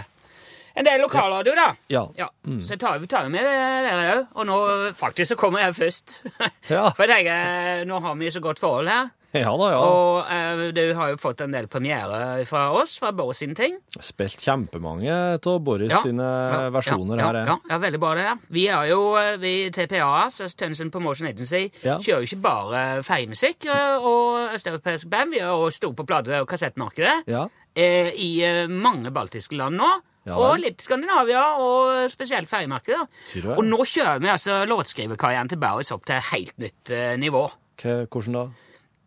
[0.80, 1.68] en del lokalradio, da.
[1.92, 2.06] Ja.
[2.46, 4.28] Så jeg tar, vi tar med dere òg.
[4.40, 4.58] Og nå
[4.96, 6.22] faktisk så kommer jeg først.
[6.70, 6.86] Ja.
[6.96, 9.10] For jeg tenker, nå har vi så godt forhold her.
[9.44, 9.80] Ja da, ja.
[9.86, 13.76] Og eh, du har jo fått en del premiere fra oss, fra Boris sine ting.
[14.02, 17.38] Spilt kjempemange av Boris sine Ja, versjoner ja, her.
[17.44, 18.28] Ja, Ja, ja, veldig bra det.
[18.56, 20.26] Vi er jo, eh, vi TPA,
[20.58, 22.00] Tønnesen Promotion Agency, Ja.
[22.02, 25.36] kjører jo ikke bare feiemusikk eh, og østeuropeisk band.
[25.36, 27.46] Vi er jo store på plate- og kassettmarkedet ja.
[27.76, 29.90] eh, i eh, mange baltiske land nå.
[30.28, 33.06] Ja og litt Skandinavia, og spesielt feriemarkedet.
[33.24, 33.48] Sier?
[33.56, 37.46] Og nå kjører vi altså låtskriverkarrieren til Boris opp til helt nytt eh, nivå.
[37.80, 38.44] K Hvordan da?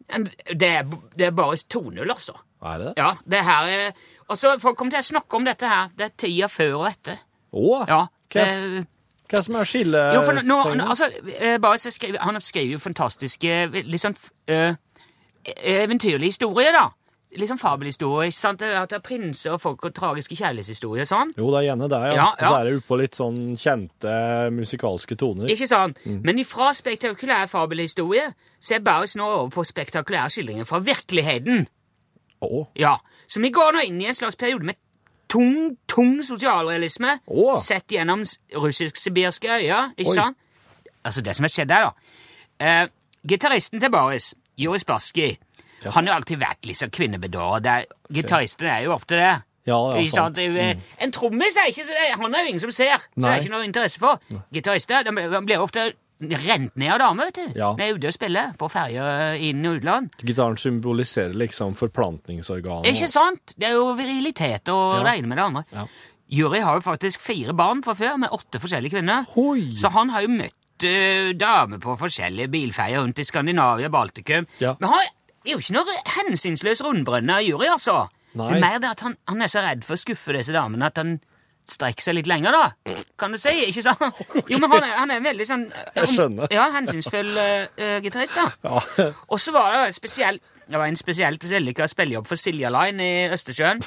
[0.08, 0.88] Det er,
[1.18, 2.34] det er bare 2-0, altså.
[2.62, 2.94] Er det det?
[3.02, 3.92] Ja, det her er
[4.28, 5.90] Og så Folk kommer til å snakke om dette her.
[5.98, 7.18] Det er tida før og etter.
[7.52, 8.86] Åh, Ja, Hva, det,
[9.28, 10.00] hva som er skille...
[10.14, 10.88] jo, for nå, tegnet?
[10.88, 14.16] altså, eh, Boris skriver, han skriver jo fantastiske, litt sånn
[14.48, 14.74] eh,
[15.44, 16.86] eventyrlige historier, da.
[17.40, 18.28] Litt sånn fabelhistorier.
[18.28, 18.62] ikke sant?
[18.62, 21.30] At det er prinser og folk og tragiske kjærlighetshistorier og sånn.
[21.38, 22.14] Jo, det er gjerne det, ja.
[22.18, 24.16] Ja, Og så er det oppå litt sånn kjente
[24.52, 25.48] musikalske toner.
[25.48, 25.96] Ikke sant?
[26.04, 31.66] Men ifra spektakulær fabelhistorie så er Boris nå over på spektakulære skildringer fra virkeligheten.
[32.42, 32.66] Oh.
[32.76, 34.74] Ja, Så vi går nå inn i en slags periode med
[35.28, 37.60] tung, tung sosialrealisme Åh.
[37.64, 38.20] sett gjennom
[38.54, 39.92] russisk-sibirske øyer.
[39.96, 40.14] Ikke Oi.
[40.14, 40.36] sant?
[41.04, 41.92] Altså, det som har skjedd her, da.
[42.60, 42.88] Eh,
[43.26, 45.38] gitaristen til Baris, Joris Baski,
[45.90, 46.90] han har alltid vært litt sånn
[48.12, 49.42] Gitaristene er- jo ofte det.
[49.64, 50.36] Ja, ja, sant?
[50.38, 51.86] jo, eh, En trommis er ikke
[52.18, 54.18] Han er jo ingen som ser, så det er ikke noe interesse for.
[54.52, 55.92] Gitarister de blir- de ofte
[56.22, 57.58] rent ned av damer, vet du.
[57.58, 57.72] Ja.
[57.74, 60.10] Når er ute og spiller på ferjer inn- og utland.
[60.22, 62.86] Gitaren symboliserer liksom forplantningsorganet.
[62.86, 63.54] Ikke sant?
[63.58, 65.02] Det er jo virilitet og Ja.
[65.02, 65.64] det ene med det andre.
[65.72, 65.86] Ja.
[66.30, 69.24] Juri har jo faktisk fire barn fra før, med åtte forskjellige kvinner.
[69.34, 69.74] Hoi!
[69.76, 74.46] Så han har jo møtt uh, damer på forskjellige bilfeier rundt i Skandinavia og Baltikum.
[74.58, 74.74] Ja.
[74.80, 75.04] Men han
[75.44, 78.06] er jo ikke noe hensynsløs rundbrønne jury, altså.
[78.32, 78.48] Nei.
[78.48, 80.88] Det er mer det at han, han er så redd for å skuffe disse damene
[80.88, 81.18] at han
[81.72, 82.96] strekker seg litt lenger, da.
[83.18, 84.22] Kan du si, ikke sant?
[84.52, 85.62] Jo, men han er, han er en veldig sånn
[85.96, 86.50] Jeg skjønner.
[86.52, 88.48] Ja, hensynsfull uh, gitarist, da.
[88.66, 89.08] Ja.
[89.32, 93.04] Og så var det et spesielt Det var en spesielt vellykka spillejobb for Silja Line
[93.04, 93.82] i Østersjøen.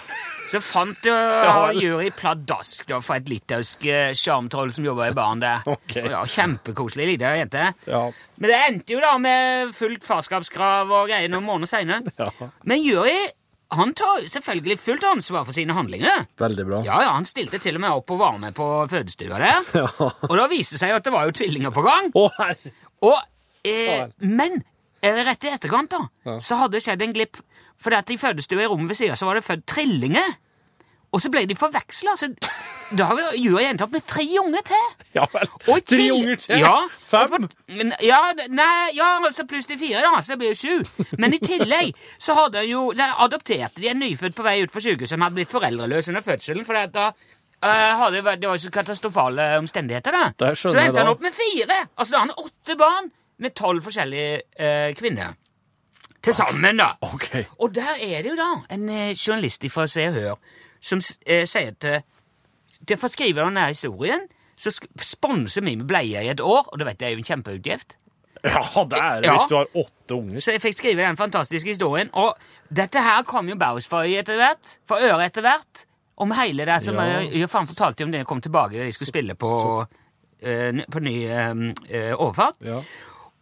[0.52, 1.14] Så fant jo
[1.48, 5.66] Ja, jury pladask da, for et litauisk eh, sjarmtroll som jobba i baren der.
[5.76, 6.10] Okay.
[6.14, 7.72] Ja, Kjempekoselig lita jente.
[7.90, 8.04] Ja.
[8.38, 12.16] Men det endte jo da med fullt farskapskrav og greier noen måneder seinere.
[12.20, 12.52] Ja.
[12.68, 13.18] Men jury
[13.74, 16.26] han tar jo selvfølgelig fullt ansvar for sine handlinger.
[16.38, 16.82] Veldig bra.
[16.86, 19.66] Ja, ja, Han stilte til og med opp og var med på fødestua der.
[19.82, 19.88] Ja.
[20.30, 22.12] Og da viste det seg at det var jo tvillinger på gang.
[22.38, 22.72] Herre.
[23.02, 23.18] Og,
[23.66, 24.62] eh, men
[25.02, 26.38] eh, rett i etterkant da, Ja.
[26.40, 27.42] så hadde det skjedd en glipp.
[27.82, 30.38] For i fødestua i rommet ved så var det født trillinger.
[31.12, 32.16] Og så ble de forveksla.
[32.94, 34.84] Da har vi jo endt opp med tre unger til.
[35.16, 35.48] Ja vel.
[35.66, 36.60] Tre til- unger til?
[36.62, 36.74] Ja.
[37.10, 37.30] Fem?
[37.30, 37.50] På-
[38.06, 38.20] Ja,
[38.50, 41.06] nei, ja, altså pluss de fire, da, så det blir jo sju.
[41.18, 44.80] Men i tillegg så hadde han jo adopterte de en nyfødt på vei ut fra
[44.86, 46.66] sykehuset som hadde blitt foreldreløs under fødselen.
[46.66, 50.12] For da eh, hadde det, det var jo så katastrofale omstendigheter.
[50.40, 50.54] da.
[50.56, 51.88] Så jeg endte han opp med fire.
[51.98, 55.34] Altså da har han åtte barn med tolv forskjellige eh, kvinner.
[56.22, 56.92] Til sammen, da.
[57.02, 57.44] Okay.
[57.60, 60.36] Og der er det jo da en eh, journalist fra Se og Hør
[60.86, 62.02] som sier eh,
[62.88, 64.26] Derfor skriver skrive denne historien,
[64.58, 67.30] så sponser vi med bleier i et år, og det vet jeg er jo en
[67.30, 67.98] kjempeutgift.
[68.46, 69.34] Ja, det er det Ja.
[69.38, 70.40] hvis du har åtte unger.
[70.40, 72.10] Så jeg fikk skrive den fantastiske historien.
[72.14, 72.36] Og
[72.70, 75.86] dette her kom jo Baus for øye etter hvert, for øre etter hvert,
[76.18, 77.20] om hele det som Ja.
[77.20, 79.50] jeg, faen fortalte om det jeg kom tilbake da de skulle spille på,
[79.82, 82.56] uh, på ny uh, overfart.
[82.62, 82.82] Ja.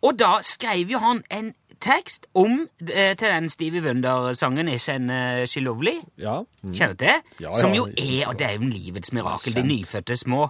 [0.03, 5.45] Og da skrev jo han en tekst om eh, til den Stevie Wonder-sangen 'Isn't uh,
[5.45, 5.99] She Lovely'.
[6.17, 6.39] Ja.
[6.63, 6.73] Mm.
[6.73, 7.21] Kjenner du til?
[7.43, 10.49] Ja, Som jo er, og det er jo livets mirakel, de nyfødte små.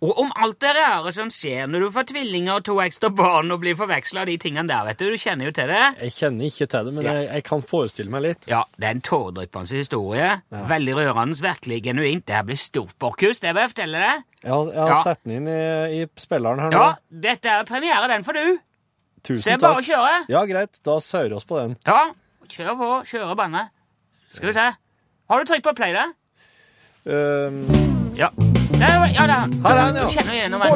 [0.00, 3.50] Og om alt det rare som skjer når du får tvillinger og to ekstra barn
[3.52, 5.10] og blir forveksla, de tingene der, vet du.
[5.12, 5.82] Du kjenner jo til det.
[6.00, 7.12] Jeg kjenner ikke til det, men Ja.
[7.18, 8.48] jeg, jeg kan forestille meg litt.
[8.48, 10.30] Ja, det er en tåredryppende historie.
[10.50, 12.24] Veldig rørende, virkelig genuint.
[12.26, 14.24] Det her blir stort, borkhus, det vil jeg fortelle deg.
[14.42, 15.02] Jeg har, jeg har Ja.
[15.04, 16.80] sett den inn i, i spilleren her nå.
[16.80, 16.94] Ja,
[17.28, 18.58] dette er premiere, den får du.
[19.22, 19.44] Tusen takk.
[19.44, 20.24] Så jeg bare kjører?
[20.32, 20.80] Ja, greit.
[20.86, 21.76] Da saurer oss på den.
[21.86, 22.10] Ja,
[22.48, 22.90] kjør på.
[23.12, 23.68] Kjøre banne.
[24.32, 24.66] Skal vi se.
[25.30, 26.10] Har du trykk på play, da?
[27.04, 27.14] Um...
[27.14, 27.90] Ehm.
[28.16, 28.28] Ja.
[28.72, 29.68] Der, ja, der.
[29.68, 30.02] Her er han, ja.
[30.02, 30.70] Du kjenner igjennom den.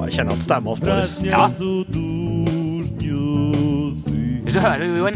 [0.00, 1.20] Jeg kjenner at stemma spores.
[1.22, 1.46] Ja.
[4.42, 5.14] Hvis du hører jo en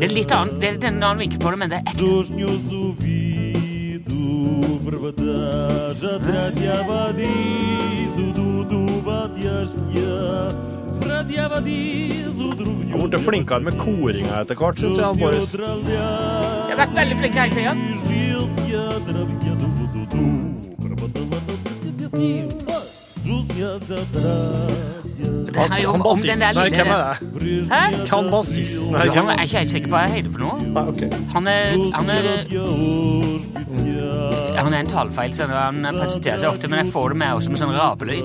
[0.00, 3.27] Det er litt annen, det er en annen vinkel på det, men det er ekte
[4.88, 6.02] vârvădeaj
[11.08, 11.78] Atradeava de
[12.90, 15.06] Han ble flinkere med koringa etter hvert, syns jeg.
[15.06, 15.52] han Boris.
[15.52, 16.00] Jeg
[16.72, 17.72] har vært veldig flink i tida.
[25.18, 27.68] Det er jo om, den der lille Hvem er det?
[27.72, 28.06] Hæ?
[28.06, 28.94] Kan bassisten?
[28.94, 30.58] Jeg er ikke helt sikker på hva jeg heter for noe.
[30.62, 31.02] Nei, ok.
[31.34, 32.22] Han er, han er
[34.62, 37.50] Han er en talefeil, så han presenterer seg ofte, men jeg får det med også
[37.50, 38.24] med sånn rapelyd.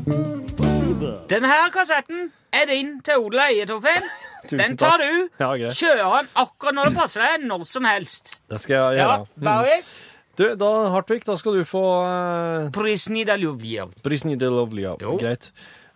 [0.04, 4.08] Denne kassetten er din til odel og eie, Torfinn.
[4.50, 5.28] Den tar du.
[5.40, 5.54] Ja.
[5.72, 8.34] Kjører den akkurat når det passer deg, når som helst.
[8.52, 9.24] Det skal jeg Ja, gjøre.
[9.40, 10.10] Mm.
[10.36, 13.94] Du, da, Hartvig, da skal du få uh, Prisnida Ljubljov.
[14.04, 14.82] Prisnide Lovely.
[14.84, 14.92] Ja.
[15.00, 15.14] Jo.
[15.20, 15.48] Greit.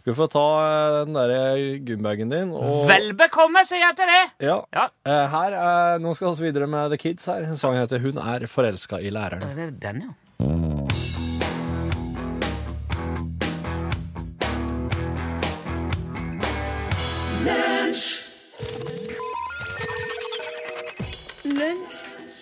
[0.06, 4.22] Du får ta uh, den der gymbagen din og Vel bekomme, sier jeg til det.
[4.48, 4.56] Ja.
[4.72, 4.86] Ja.
[5.04, 7.44] Uh, her, uh, nå skal vi videre med The Kids her.
[7.60, 9.44] Sangen heter 'Hun er forelska i læreren'.
[9.58, 10.14] Det Er den, ja?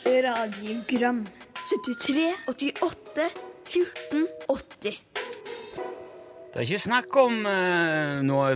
[0.06, 1.24] Radiogram
[1.66, 3.26] 73, 88,
[3.66, 5.00] 14, 80
[6.52, 8.54] Det er ikke snakk om uh, noe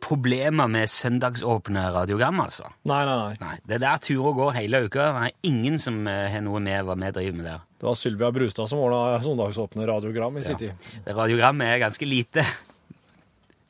[0.00, 2.68] problemer med søndagsåpne radiogram, altså.
[2.86, 3.32] Nei, nei, nei.
[3.40, 5.08] Nei, Det er der turer går hele uka.
[5.16, 7.64] Det er ingen som eh, har noe med hva vi driver med der.
[7.80, 10.86] Det var Sylvia Brustad som ordna søndagsåpne radiogram i sin tid.
[11.08, 12.46] Radiogram er ganske lite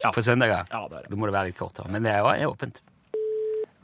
[0.05, 0.69] på søndager.
[0.69, 1.15] Ja, det er det.
[1.15, 1.89] Da må det være litt kortere.
[1.97, 2.83] Men det er, jo- er åpent.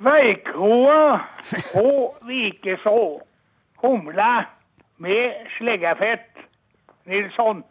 [0.02, 1.20] Veikroa
[1.72, 3.20] på Vikeså.
[3.82, 4.32] Humle
[4.96, 6.32] med sleggefett.
[7.06, 7.62] Nilsson.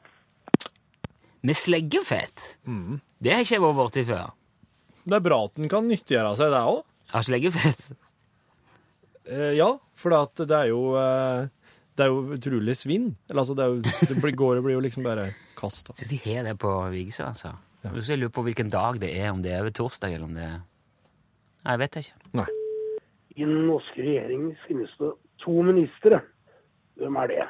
[1.41, 2.57] Med sleggefett?
[2.67, 2.99] Mm.
[3.19, 4.33] Det har ikke jeg vært borti før.
[5.05, 6.81] Det er bra at den kan nyttiggjøre seg det òg.
[7.15, 7.83] Av sleggefett?
[9.29, 11.47] Eh, ja, for at det er jo eh,
[11.97, 13.11] Det er jo utrolig svinn.
[13.29, 15.95] Eller altså, det, er jo, det blir, går, og blir jo liksom bare kasta.
[15.97, 17.55] De har det på Vigsø, altså.
[17.85, 20.33] Så jeg lurer på hvilken dag det er, om det er over torsdag, eller om
[20.33, 20.57] det er
[21.71, 22.13] jeg vet ikke.
[22.41, 22.47] Nei.
[23.36, 25.12] I den norske regjering finnes det
[25.43, 26.21] to ministre.
[26.95, 27.47] Hvem er det?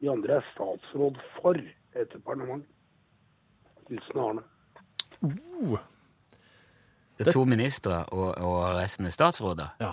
[0.00, 2.64] De andre er statsråd for et departement.
[3.88, 4.44] Hilsen Arne.
[7.18, 9.74] Det er to ministre, og, og resten er statsråder.
[9.80, 9.92] Ja.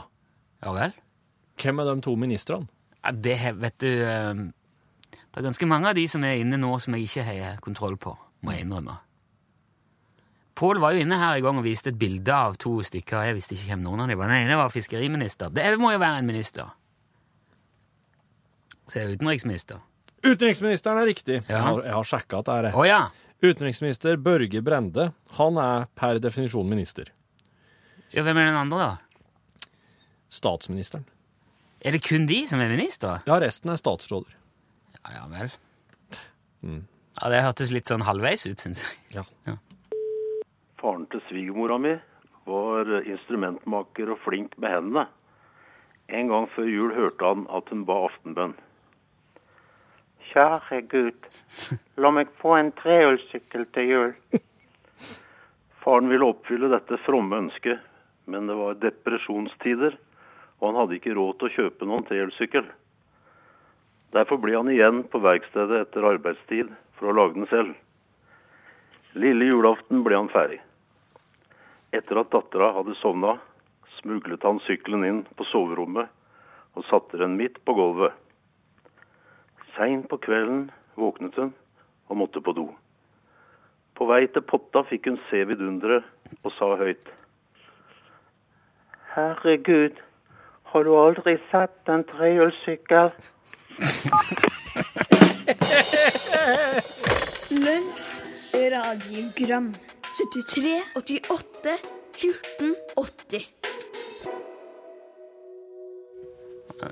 [0.64, 0.94] Ja vel?
[1.62, 2.68] Hvem er de to ministrene?
[3.04, 4.36] Ja, det vet du eh,
[5.12, 7.98] Det er ganske mange av de som er inne nå, som jeg ikke har kontroll
[7.98, 8.96] på, må jeg innrømme.
[10.58, 13.28] Pål var jo inne her i gang og viste et bilde av to stykker.
[13.30, 14.32] Jeg visste ikke hvem noen av dem var.
[14.34, 15.52] Den ene var fiskeriminister.
[15.54, 16.72] Det må jo være en minister.
[18.88, 19.84] Så er jeg utenriksminister.
[20.26, 21.42] Utenriksministeren er riktig.
[21.44, 21.52] Ja.
[21.52, 22.72] Jeg har, jeg har sjekka at det er det.
[22.74, 23.02] Oh, ja!
[23.46, 27.12] Utenriksminister Børge Brende, han er per definisjon minister.
[28.16, 28.24] ja!
[28.26, 29.70] Hvem er den andre, da?
[30.34, 31.06] Statsministeren.
[31.86, 33.20] Er det kun de som er ministre?
[33.30, 34.34] Ja, resten er statsråder.
[34.98, 35.54] Ja, ja vel.
[36.66, 38.98] Ja, Det hørtes litt sånn halvveis ut, syns jeg.
[39.20, 39.24] Ja.
[39.46, 39.60] Ja.
[40.78, 41.96] Faren til svigermora mi
[42.46, 45.08] var instrumentmaker og flink med hendene.
[46.08, 48.54] En gang før jul hørte han at hun ba aftenbønn.
[50.28, 51.26] Kjære Gud,
[51.98, 54.14] la meg få en trehjulssykkel til jul.
[55.82, 57.82] Faren ville oppfylle dette fromme ønsket,
[58.28, 59.98] men det var depresjonstider,
[60.60, 62.70] og han hadde ikke råd til å kjøpe noen trehjulssykkel.
[64.14, 67.76] Derfor ble han igjen på verkstedet etter arbeidstid for å lage den selv.
[69.18, 70.62] Lille julaften ble han ferdig.
[71.96, 73.38] Etter at dattera hadde sovna,
[74.02, 76.12] smuglet han sykkelen inn på soverommet
[76.78, 78.12] og satte den midt på gulvet.
[79.78, 80.68] Seint på kvelden
[81.00, 81.54] våknet hun
[82.10, 82.68] og måtte på do.
[83.96, 86.06] På vei til potta fikk hun se vidunderet
[86.44, 87.08] og sa høyt.
[89.16, 89.96] Herregud,
[90.70, 93.14] har du aldri sett en trehjulssykkel?
[97.64, 98.08] Lunsj,
[98.76, 99.72] radiogram
[100.18, 101.78] 73, 88,
[102.18, 103.46] 14, 80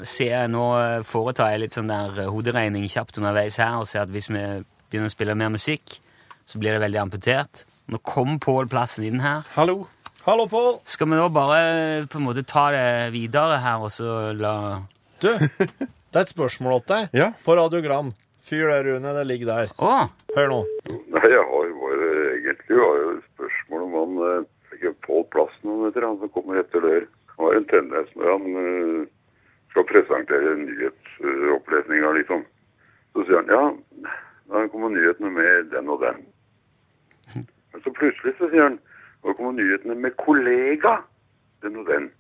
[0.06, 3.86] ser jeg nå eh, foretar jeg litt sånn der eh, hoderegning kjapt underveis her og
[3.90, 4.42] ser at hvis vi
[4.90, 5.98] begynner å spille mer musikk,
[6.46, 7.64] så blir det veldig amputert.
[7.94, 9.46] Nå kom Pål plassen inn her.
[9.54, 9.84] Hallo.
[10.26, 10.80] Hallo, Pål.
[10.90, 14.56] Skal vi nå bare eh, på en måte ta det videre her, og så la
[15.22, 17.32] Du, det er et spørsmål til deg Ja.
[17.46, 18.14] på radiogram.
[18.46, 19.14] Fyr det, Rune.
[19.18, 19.72] Det ligger der.
[19.82, 19.94] Å!
[20.36, 20.60] Hør nå.
[21.14, 21.65] Nei, jeg har
[22.76, 27.08] jo bare egentlig har fikk jo plass Plassen vet dere, han som kommer etter dere.
[27.36, 29.08] Han har en tendens når han eh,
[29.72, 32.46] skal presentere nyhetsopplesninga, liksom.
[33.14, 33.64] Så sier han ja,
[34.52, 36.26] da kommer nyhetene med den og den.
[37.36, 38.80] Men så plutselig så sier han
[39.26, 41.00] nå kommer nyhetene med kollega,
[41.66, 42.12] den og den.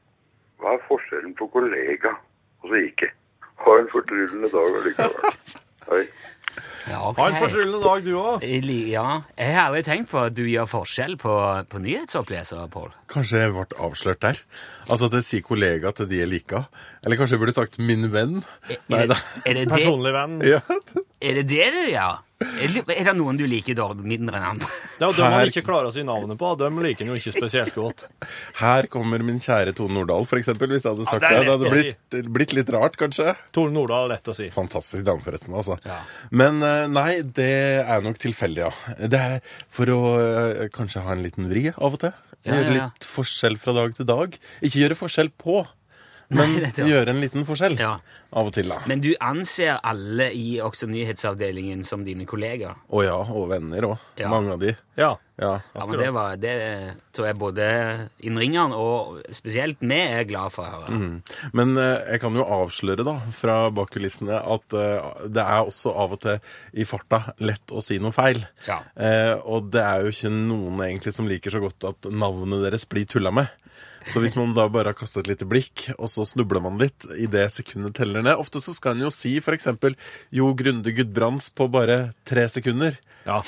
[0.60, 2.16] Hva er forskjellen på kollega
[2.64, 3.12] og så ikke?
[3.62, 5.36] Ha en fortryllende dag allikevel.
[5.86, 6.02] Hei.
[6.86, 7.24] Ja, okay.
[7.24, 8.44] Ha en fortryllende dag, du òg.
[8.92, 11.34] Ja, jeg har aldri tenkt på at du gjør forskjell på,
[11.72, 12.94] på nyhetsoppleser, Pål.
[13.12, 14.40] Kanskje jeg ble avslørt der?
[14.90, 16.66] Altså at jeg sier kollega til de jeg liker?
[17.06, 18.40] Eller kanskje jeg burde sagt min venn?
[18.90, 19.18] Nei da.
[19.46, 20.40] Er det det, Personlig venn.
[20.56, 20.62] Ja.
[21.22, 22.22] er det det du gjør?
[22.42, 24.68] Er det- er det noen du liker dårlig mindre enn andre?
[25.00, 26.50] Det er dem han ikke klarer å si navnet på.
[26.60, 28.04] dem liker han jo ikke spesielt godt.
[28.64, 30.74] Her kommer min kjære Tone Nordahl, for eksempel.
[30.74, 31.38] Hvis jeg hadde sagt det det.
[31.38, 32.10] er Det hadde blitt, si.
[32.18, 33.36] blitt, blitt litt rart, kanskje.
[33.56, 34.50] Tone Nordahl, lett å si.
[34.54, 35.54] Fantastisk dame, forresten.
[35.56, 35.78] altså.
[35.86, 36.02] Ja.
[36.36, 37.52] Men eh, nei, det
[37.86, 38.74] er nok tilfeldig, ja.
[39.08, 39.40] Det er
[39.70, 42.14] for å eh, kanskje ha en liten vri av og til.
[42.46, 44.38] Gjøre litt forskjell fra dag til dag.
[44.62, 45.64] Ikke gjøre forskjell på,
[46.30, 48.00] men Nei, det gjøre en liten forskjell Ja.
[48.34, 48.80] av og til, da.
[48.90, 52.80] Men du anser alle i også nyhetsavdelingen som dine kollegaer?
[52.90, 54.00] Å ja, og venner òg.
[54.18, 54.32] Ja.
[54.34, 54.74] Mange av de.
[54.98, 55.12] Ja.
[55.36, 55.60] Ja.
[55.76, 56.52] Ja, men det, var, det
[57.12, 57.66] tror jeg både
[58.24, 61.00] innringeren og spesielt vi er glad for å høre.
[61.52, 65.92] Men eh, jeg kan jo avsløre da, fra bak kulissene at eh, det er også
[65.92, 66.40] av og til
[66.80, 68.40] i farta lett å si noe feil.
[68.70, 68.80] Ja.
[68.96, 72.88] Eh, og det er jo ikke noen egentlig som liker så godt at navnet deres
[72.88, 73.52] blir tulla med.
[74.14, 77.08] Så hvis man da bare har kastet et lite blikk, og så snubler man litt
[77.18, 79.98] i det sekundet teller ned Ofte så skal en jo si eksempel
[80.36, 83.00] Jo Grunde Gudbrands på bare tre sekunder.
[83.26, 83.42] ja.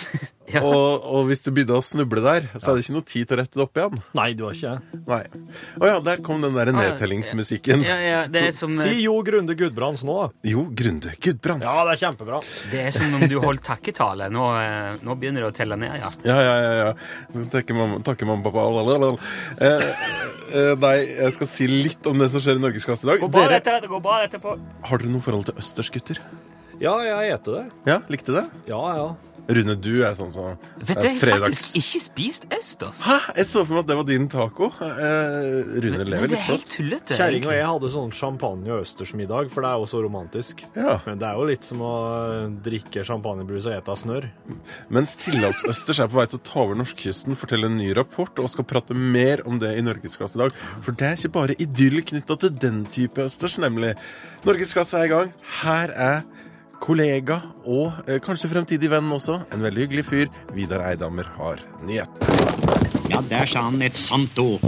[0.48, 0.62] Ja.
[0.64, 3.36] Og, og hvis du begynte å snuble der, så er det ikke noe tid til
[3.36, 3.98] å rette det opp igjen.
[4.16, 5.00] Nei, du har ikke det.
[5.10, 5.58] Nei.
[5.82, 7.84] Å ja, der kom den der nedtellingsmusikken.
[7.84, 10.48] Ja, ja, det er som, Si Jo Grunde Gudbrands nå, da.
[10.48, 11.68] Jo, Grunde Gudbrands.
[11.68, 12.40] Ja, det er kjempebra.
[12.72, 14.32] det er som om du holdt takketale.
[14.32, 16.14] Nå, eh, nå begynner det å telle ned, ja.
[16.32, 16.74] Ja, ja, ja.
[16.86, 17.46] ja.
[17.52, 18.66] Takke mamma, og pappa.
[18.78, 19.14] Lalalala.
[19.60, 19.88] Eh,
[20.48, 23.24] eh, nei, jeg skal si litt om det som skjer i Norgesklasse i dag.
[23.26, 24.58] Går bra, Dere, dette, det går bra etterpå.
[24.88, 26.24] har dere noe forhold til østers, gutter?
[26.80, 27.64] Ja, jeg eter det.
[27.90, 28.46] Ja, likte det?
[28.70, 29.08] Ja, ja.
[29.48, 31.44] Rune, du er sånn som Vet du, jeg har fredags...
[31.62, 33.02] faktisk ikke spist østers.
[33.08, 33.16] Hæ?
[33.38, 34.68] Jeg så for meg at det var din taco.
[34.84, 36.74] Eh, Rune Men lever det er litt helt flott.
[36.76, 37.16] tullete.
[37.20, 40.66] Kjerring og jeg hadde sånn champagne- og østersmiddag, for det er jo så romantisk.
[40.76, 40.98] Ja.
[41.06, 41.94] Men det er jo litt som å
[42.68, 44.30] drikke champagnebrus og ete snørr.
[44.94, 48.52] Mens stillehavsøsters er på vei til å ta over norskekysten, fortelle en ny rapport og
[48.52, 50.56] skal prate mer om det i Norgesklasse i dag.
[50.84, 53.96] For det er ikke bare idyll knytta til den type østers, nemlig.
[54.48, 55.32] Norgesklasse er i gang.
[55.64, 56.26] Her er
[56.84, 60.30] kollega og eh, kanskje fremtidig venn også, en veldig hyggelig fyr.
[60.56, 62.22] Vidar Eidhammer har nyhet.
[63.12, 64.64] Ja, der sa han et sant ord.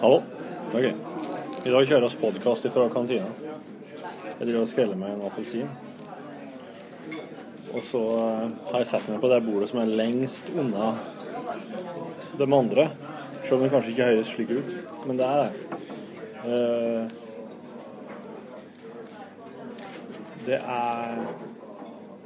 [0.00, 0.22] Hallo?
[0.70, 0.86] Ok.
[1.60, 3.28] I dag kjøres podkast fra kantina.
[4.40, 5.68] Jeg driver og skreller meg en appelsin.
[7.70, 10.94] Og så eh, har jeg satt meg på det bordet som er lengst unna
[12.38, 12.88] de andre.
[13.44, 14.78] Selv om det kanskje ikke høres slik ut,
[15.08, 15.80] men det er det.
[16.40, 17.19] Eh,
[20.46, 21.16] det er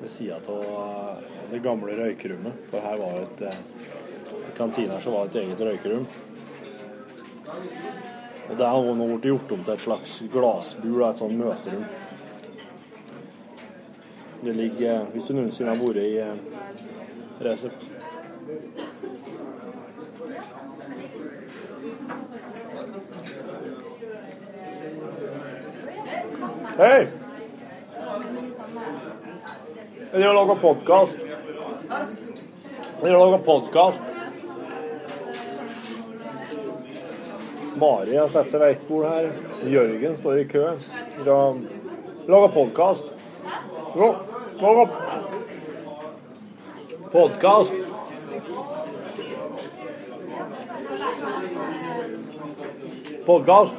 [0.01, 1.17] ved sida av
[1.51, 2.67] det gamle røykerommet.
[2.71, 3.59] For her var et eh,
[4.57, 6.07] kantina så var et eget røykerom.
[8.51, 11.85] Og det har nå blitt gjort om til et slags glassbur, et sånt møterom.
[14.45, 16.37] Det ligger Hvis du noensinne har vært i eh,
[17.41, 17.73] Resep
[26.75, 27.24] Hei!
[30.15, 31.17] Jeg driver og lager podkast.
[31.19, 34.03] Jeg driver og lager podkast.
[37.83, 39.27] Mari har satt seg ved ett bord her.
[39.67, 40.63] Jørgen står i kø.
[41.17, 41.59] Skal
[42.31, 43.11] lage podkast.
[43.99, 44.87] Lage
[47.11, 47.75] podkast.
[53.27, 53.75] Podkast.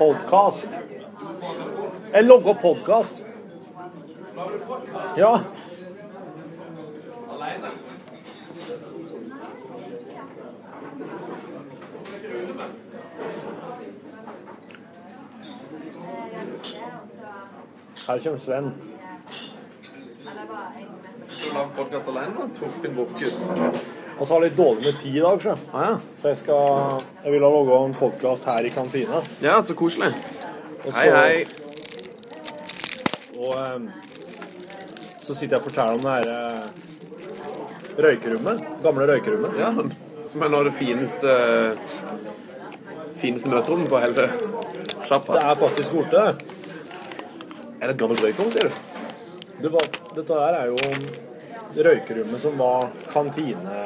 [0.00, 0.80] Podkast.
[2.16, 3.25] Jeg lager podkast.
[5.16, 5.40] Ja.
[18.06, 18.72] Her kommer Sven.
[21.44, 22.50] Du lager podkast alene?
[22.58, 23.50] Torfinn Borchhus.
[24.26, 25.56] så har litt dårlig med tid i dag, så.
[26.16, 29.22] så jeg skal Jeg vil ha lage en podkast her i kantina.
[29.42, 30.12] Ja, så koselig.
[30.84, 31.46] Også, Hei, hei.
[33.36, 33.90] Og em,
[35.26, 36.66] så sitter jeg og forteller om det her eh,
[38.06, 38.66] røykerommet.
[38.84, 39.56] Gamle røykerommet.
[39.58, 39.72] Ja,
[40.26, 41.32] som er noe av det fineste
[43.16, 44.26] fineste møterommet på hele
[45.06, 45.34] sjappa.
[45.34, 46.24] Det er faktisk borte.
[47.80, 48.92] Er det et gammelt røykerom, sier du?
[49.64, 53.80] Det var, dette her er jo røykerommet som var kantine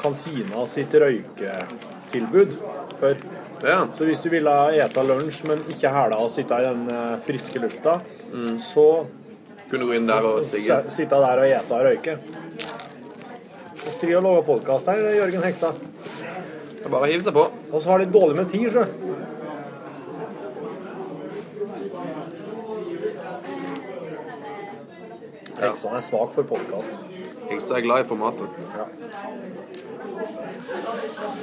[0.00, 2.56] Kantina sitt røyketilbud
[3.00, 3.20] før.
[3.96, 7.62] Så hvis du ville ete lunsj, men ikke hæla og sitte i den eh, friske
[7.62, 8.00] lufta,
[8.60, 9.06] så
[9.70, 10.78] Kunne gå inn der og sigge.
[10.94, 12.18] sitte der og ete og røyke.
[13.86, 15.80] Stri driver og lager podkast her, Jørgen Hekstad.
[16.76, 17.44] Det er bare å hive seg på.
[17.72, 18.84] Og så har de dårlig med tid, sjø.
[25.56, 26.92] Hekstad er svak for podkast.
[27.50, 28.48] Hekstad er glad i formatet.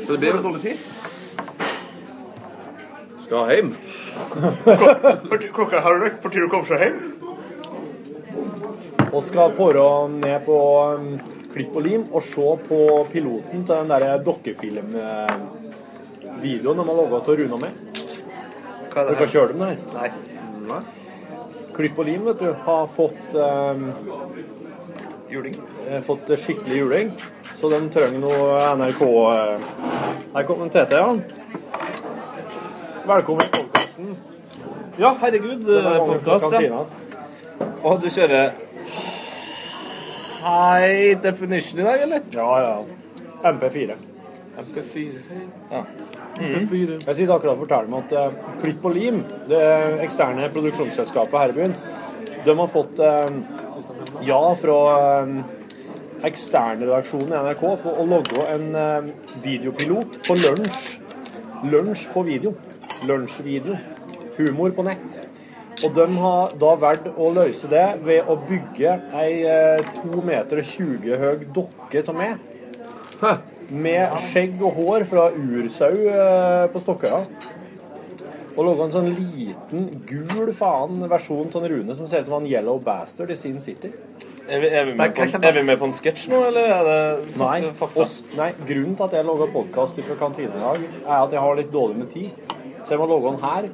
[0.05, 0.77] Så det blir vel dårlig tid.
[3.25, 3.75] Skal hjem.
[5.55, 6.21] Klokka halv ett.
[6.23, 7.03] På tide å komme seg hjem.
[9.13, 10.57] Og skal dra ned på
[10.97, 11.19] um,
[11.53, 12.77] Klipp og lim og se på
[13.11, 17.71] piloten til den der dokkefilmvideoen de har laga av Runa med.
[18.89, 19.27] Hva er det Dere her?
[19.35, 19.77] kjørt dem der?
[19.93, 20.09] Nei.
[21.73, 23.93] Klipp og lim vet du, har fått um,
[25.29, 25.53] Juling.
[25.87, 27.07] eh, Fått skikkelig juling.
[27.53, 29.57] Så de trenger noe NRK eh,
[30.33, 31.13] Her kom TT, ja.
[33.13, 34.07] Velkommen til podkasten.
[35.01, 35.63] Ja, herregud,
[36.09, 36.81] podkast, ja.
[37.83, 38.45] Og du kjører
[40.43, 42.21] high definition i dag, eller?
[42.35, 42.75] Ja, ja.
[43.53, 43.97] MP4.
[44.57, 45.23] MP4.
[45.71, 45.83] Ja.
[46.39, 49.19] Jeg sitter akkurat og forteller meg at uh, Klipp og Lim,
[49.49, 49.63] det
[50.03, 51.75] eksterne produksjonsselskapet her i byen,
[52.43, 53.35] de har fått eh,
[54.27, 54.79] ja fra
[55.23, 55.35] uh,
[56.27, 59.09] eksternredaksjonen i NRK på å logge en eh,
[59.43, 60.95] videopilot på lunsj.
[61.71, 62.55] Lunsj på video.
[63.07, 63.77] Lunsjvideo.
[64.37, 65.22] Humor på nett.
[65.83, 70.61] Og de har da valgt å løse det ved å bygge ei eh, 2 meter
[70.61, 72.37] og 20 høy dokke av meg.
[73.73, 77.23] Med skjegg og hår fra ursau eh, på Stokkøya.
[78.53, 82.45] Og laga en sånn liten, gul faen versjon av Rune som ser ut som han
[82.47, 83.89] Yellow Bastard i Sin City.
[84.43, 86.87] Er vi, er vi, med, på, er vi med på en sketsj nå, eller er
[86.87, 88.03] det Nei, fakta?
[88.03, 91.43] Oss, nei, grunnen til at jeg lager podkast fra kantina i dag, er at jeg
[91.45, 92.53] har litt dårlig med tid.
[92.83, 93.69] Så jeg må lage den her.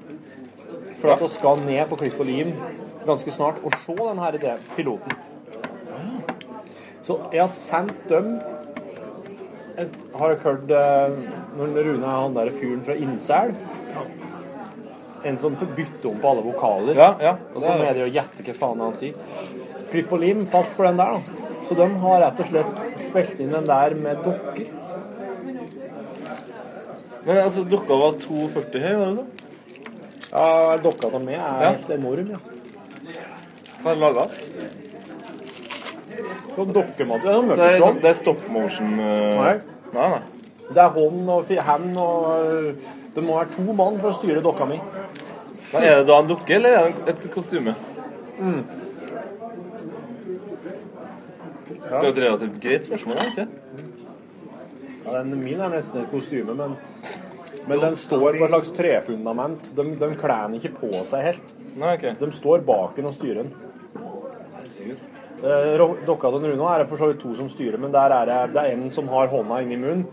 [1.00, 2.54] For at vi skal ned på Klipp og Lim
[3.08, 5.18] ganske snart og se den her ideen, piloten.
[7.02, 8.40] Så jeg har sendt dem
[9.80, 9.88] jeg
[10.20, 11.14] Har hørt eh,
[11.56, 13.54] når Rune er han der fyren fra Innsel?
[15.24, 17.00] En som bytter om på alle vokaler.
[17.00, 17.32] Ja, ja.
[17.56, 19.16] Og så er det å gjette hva faen han sier.
[19.94, 21.48] Klipp og lim fast for den der, da.
[21.64, 24.68] Så de har rett og slett spilt inn den der med dokker.
[27.24, 29.39] Men altså, dokka var 2,40 høy, var det sånn?
[30.32, 31.72] Ja, dokka de med er Ja.
[31.72, 32.38] helt enorm, ja.
[33.82, 34.28] Hva er det laga?
[36.56, 39.44] Så dokkemat ja, Så det er, liksom, det er stop motion uh...
[39.44, 39.60] Nei.
[39.94, 40.22] Nei, nei.
[40.70, 42.74] Det er hånd og hand og øh,
[43.16, 44.78] Det må være to mann for å styre dokka mi.
[45.72, 47.74] Men er det da en dukke, eller er det et kostyme?
[48.40, 48.62] Mm.
[51.90, 53.48] Det er et relativt greit spørsmål, er ikke?
[55.06, 56.78] Ja, den min er nesten et kostyme, men,
[57.66, 59.72] men den står på et slags trefundament.
[59.78, 61.54] De, de kler den ikke på seg helt.
[61.80, 62.06] Nei, ok.
[62.20, 63.54] De står bak den og styrer den.
[65.40, 68.26] Eh, Dokka til Runo er det for så vidt to som styrer, men der er
[68.28, 70.06] det, det er en som har hånda inni munnen,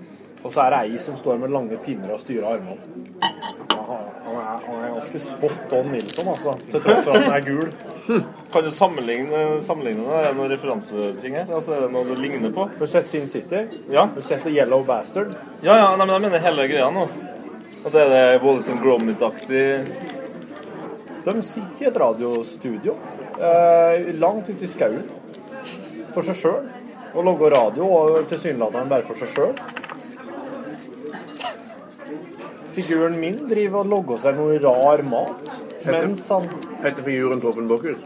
[0.45, 2.77] og så er det ei som står med lange pinner og styrer armene.
[3.17, 7.47] Han er, han er ganske spot on Nilsson, altså, til tross for at han er
[7.47, 7.73] gul.
[8.57, 10.17] Kan du sammenligne, sammenligne det?
[10.17, 11.51] Er det noen referanseting her?
[11.53, 12.65] Altså, er det noe du ligner på?
[12.71, 13.59] Har du sett Sin City?
[13.93, 14.07] Ja.
[14.07, 15.35] Har du sett The Yellow Bastard?
[15.61, 17.03] Ja, ja, nei, men jeg mener hele greia nå.
[17.83, 19.61] Altså, er det Wallace and Gromit-aktig
[21.27, 22.97] De sitter i et radiostudio
[23.37, 25.05] eh, langt ute i skauen
[26.17, 26.65] for seg sjøl.
[27.13, 29.53] Og lager radio og tilsynelatende bare for seg sjøl.
[32.73, 36.49] Figuren min driver og logger seg noe rar mat mens han
[36.81, 38.01] Heter figuren Torfinn Borchhus?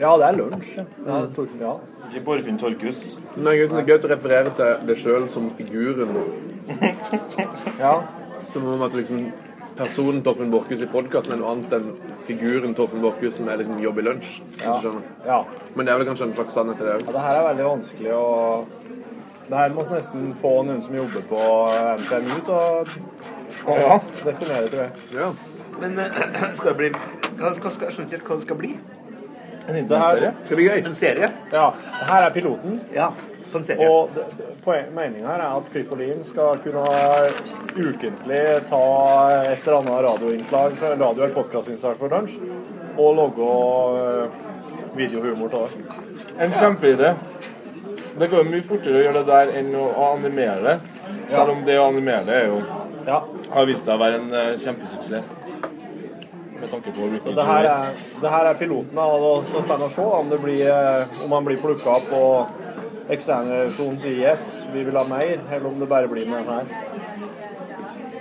[0.00, 0.76] Ja, det er lunsj.
[0.78, 0.84] ja.
[1.06, 1.76] Ja, Torfinn, ja.
[2.10, 3.18] Ikke Borfinn Torkus.
[3.36, 6.16] Men det er gøy å referere til det sjøl som figuren.
[7.78, 7.94] ja.
[8.52, 9.26] Som om at liksom
[9.76, 11.86] personen Torfinn Borchhus i podkasten er noe annet enn
[12.26, 14.42] figuren Torfinn Borchhus som er liksom jobb i lunsj.
[14.56, 14.72] hvis Ja.
[14.72, 15.02] du skjønner.
[15.26, 15.44] Ja.
[15.74, 17.06] Men det er vel kanskje en slags sannhet til det òg.
[17.06, 18.64] Ja, det her er veldig vanskelig å
[19.50, 21.38] Det her må vi nesten få noen som jobber på
[21.98, 22.84] NTNU til å
[23.78, 23.98] Ja.
[24.24, 24.90] definere, tror jeg.
[25.12, 25.32] Ja.
[25.80, 28.56] Men eh, skal det bli hva, hva skal, Jeg skjønner ikke helt hva det skal
[28.56, 28.78] bli.
[29.68, 30.82] En her- Skal bli gøy?
[30.86, 31.28] En serie?
[31.52, 31.70] Ja.
[32.08, 32.80] Her er piloten.
[32.94, 33.10] Ja,
[33.52, 33.88] på en serie.
[33.88, 34.10] Og
[34.94, 36.84] meninga her er at Klipp og Lim skal kunne
[37.76, 38.82] ukentlig ta
[39.42, 42.38] et eller annet radioinnslag, radio- eller podkastinnslag for lunsj,
[42.98, 43.48] og logge
[43.98, 44.28] øh,
[44.96, 45.84] videohumor av det.
[46.38, 47.14] En kjempeidé.
[48.18, 50.80] Det går jo mye fortere å gjøre det der enn å å animere det.
[51.32, 52.58] Selv om det å animere det er jo
[53.52, 55.24] har vist seg å være en eh, kjempesuksess.
[56.62, 59.80] Med tanke på Ricky det her er, det her er piloten, da, og så får
[59.80, 64.44] vi se om, det blir, eh, om han blir plukka opp og eksternrevisjonen sier yes,
[64.70, 66.70] vi vil ha mer, eller om det bare blir med den her.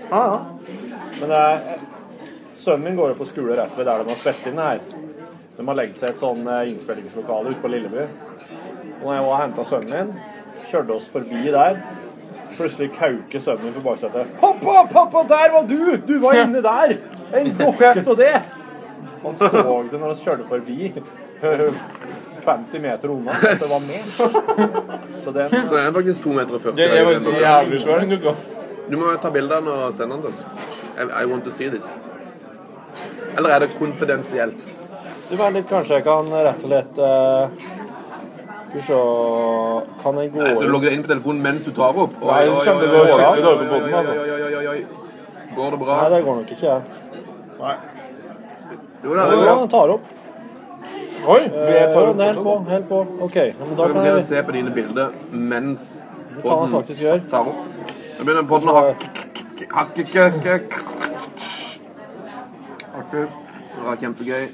[0.09, 0.39] Ja, ja.
[1.19, 1.85] Men det er,
[2.57, 4.81] sønnen min går jo på skole rett ved der de har spilt inn det her.
[5.59, 8.09] De har legget seg et sånn eh, innspillingslokale ute på Lilleby.
[8.97, 10.13] Og når jeg var og henta sønnen min,
[10.65, 11.81] kjørte oss forbi der.
[12.57, 14.33] Plutselig kauker sønnen min på baksetet.
[14.41, 15.97] 'Pappa, pappa, der var du!
[16.09, 16.97] Du var inne der!
[17.34, 18.41] En dokke av det!'
[19.23, 19.49] Han så
[19.91, 20.93] det når vi kjørte forbi.
[22.45, 24.03] 50 meter unna at det var med.
[25.23, 26.75] Så den Så den er faktisk 2,40 meter 40.
[26.75, 28.34] Det er faktisk jævlig svær, den dukka.
[28.91, 30.45] Du må ta bildene og sende den til oss.
[30.97, 31.99] I, want to see this.
[33.38, 34.77] Eller er det konfidensielt?
[35.29, 37.69] Du vent litt, kanskje jeg kan rett og slett eh,
[38.71, 38.97] Skal vi se
[40.01, 42.17] Kan jeg gå Nei, skal du logge deg inn på telefonen mens du tar opp?
[42.19, 43.13] Nei, det kommer til å gå.
[43.21, 44.82] Oi, oi, oi, oi, oi.
[45.55, 46.01] Går det bra?
[46.01, 46.75] Nei, det går nok ikke.
[47.62, 47.76] Nei.
[49.03, 49.59] Jo, Ja, det er ja, bra.
[49.59, 50.03] den tar opp.
[51.28, 52.53] Oi, vi tar opp Eh, Helt på.
[52.70, 52.99] Helt på.
[53.22, 53.36] OK.
[53.36, 56.01] Men da Så kan kan jeg se på dine bilder mens
[56.36, 57.22] Det kan jeg faktisk gjøre.
[57.30, 57.55] tar opp.
[58.18, 59.07] Da begynner podden å hakke
[59.72, 60.05] hakke
[62.95, 63.22] Hakke.
[63.76, 64.47] Det var kjempegøy.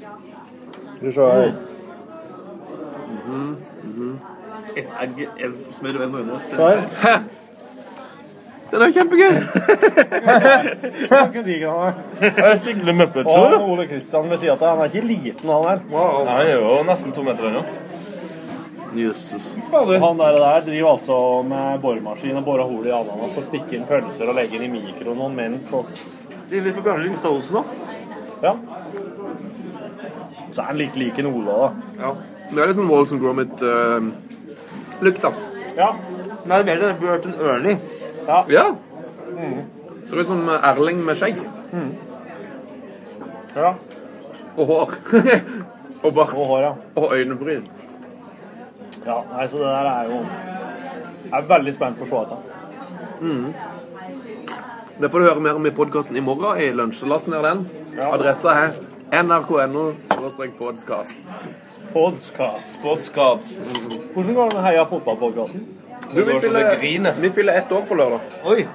[0.96, 1.52] Skal vi se her.
[3.08, 4.18] Mhm, mhm.
[4.76, 6.42] Et egg, en smør og en majones.
[6.50, 6.62] Se
[7.02, 7.20] her.
[8.68, 9.32] Den er kjempegøy!
[12.18, 13.54] Det er skikkelig Muppet Show.
[13.58, 14.64] Og Ole Kristian ved sida av.
[14.74, 15.78] Han er ikke liten, han her.
[15.88, 17.62] Nei, Han er jo nesten to meter ennå.
[18.98, 19.46] Jesus.
[19.72, 21.16] Han der, der driver altså
[21.48, 24.76] med boremaskin og borer hull i ananas og stikker inn pølser og legger inn i
[24.80, 25.90] mikroen og mens oss
[26.48, 27.64] Det er litt på Bjarne Lyngstad Olsen, da.
[28.48, 28.52] Ja.
[30.48, 31.68] Så er han litt lik en Ola, da.
[32.00, 32.10] Ja.
[32.48, 35.30] Det er litt sånn Walls and Gromit-lukt, da.
[35.76, 35.90] Ja.
[36.48, 37.76] Nei, det er mer det Burton Ernie.
[38.28, 38.44] Ja.
[38.48, 38.76] Ja.
[40.06, 41.38] Ser ut som Erling med skjegg.
[43.56, 43.70] Ja.
[44.56, 44.92] Og hår.
[46.04, 46.34] og bart.
[46.34, 46.72] Og hår, ja.
[47.00, 47.64] Og øynebryn.
[49.06, 50.18] Ja, nei, så det der er jo
[51.28, 52.36] Jeg er veldig spent på å se dette.
[53.20, 53.48] Mm.
[55.00, 56.60] Det får du høre mer om i podkasten i morgen.
[56.60, 57.00] I lunsj.
[57.00, 57.64] Så last ned den.
[58.12, 59.92] Adressa er nrk.no
[60.58, 61.48] podcasts.
[61.92, 62.82] Podcast.
[62.84, 63.60] Podcast.
[64.14, 65.64] Hvordan går det med Heia fotballpodkasten?
[66.14, 68.20] Du, vi fyller, vi fyller ett år på lørdag.
[68.44, 68.66] Oi!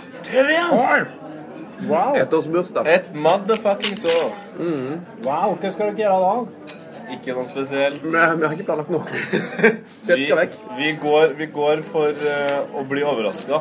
[1.88, 2.16] Wow.
[2.16, 2.88] Ettårsbursdag.
[2.88, 4.30] Et motherfuckings år.
[4.60, 5.00] Mm.
[5.26, 6.78] Wow, hva skal dere gjøre da?
[7.14, 8.06] Ikke noe spesielt.
[8.08, 9.04] Nei, vi har ikke planlagt noe.
[10.08, 10.56] Fett Vi, skal vekk.
[10.78, 13.60] vi, går, vi går for uh, å bli overraska.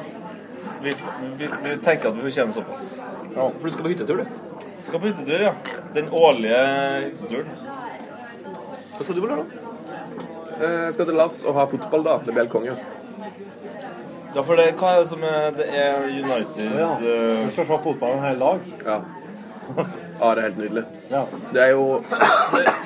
[0.84, 0.94] Vi,
[1.40, 2.86] vi, vi tenker at vi fortjener såpass.
[3.32, 4.70] Ja, for du skal på hyttetur, du?
[4.86, 5.52] Skal på hyttetur, ja.
[5.96, 6.62] Den årlige
[7.08, 7.52] hytteturen.
[8.94, 9.60] Hva skal du på lørdag?
[10.60, 12.18] Eh, Jeg skal til Lars og ha fotball, da.
[12.22, 12.76] Det blir helt konge.
[14.34, 16.92] Ja, for det, hva er det som er Det er United Ja.
[16.96, 18.60] eh, Du skal se fotballen hele hel dag?
[18.86, 19.00] Ja.
[20.22, 20.84] Ja, det er helt nydelig.
[21.10, 21.24] Ja.
[21.52, 22.02] Det er jo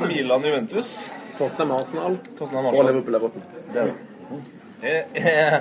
[0.08, 1.12] Milan Juventus.
[1.38, 2.86] Tottenham Arsenal Tottenham Arsenal.
[2.86, 3.42] og Liverpool Liverpool Everton.
[3.72, 3.94] Det er det.
[4.82, 5.60] Eh, eh,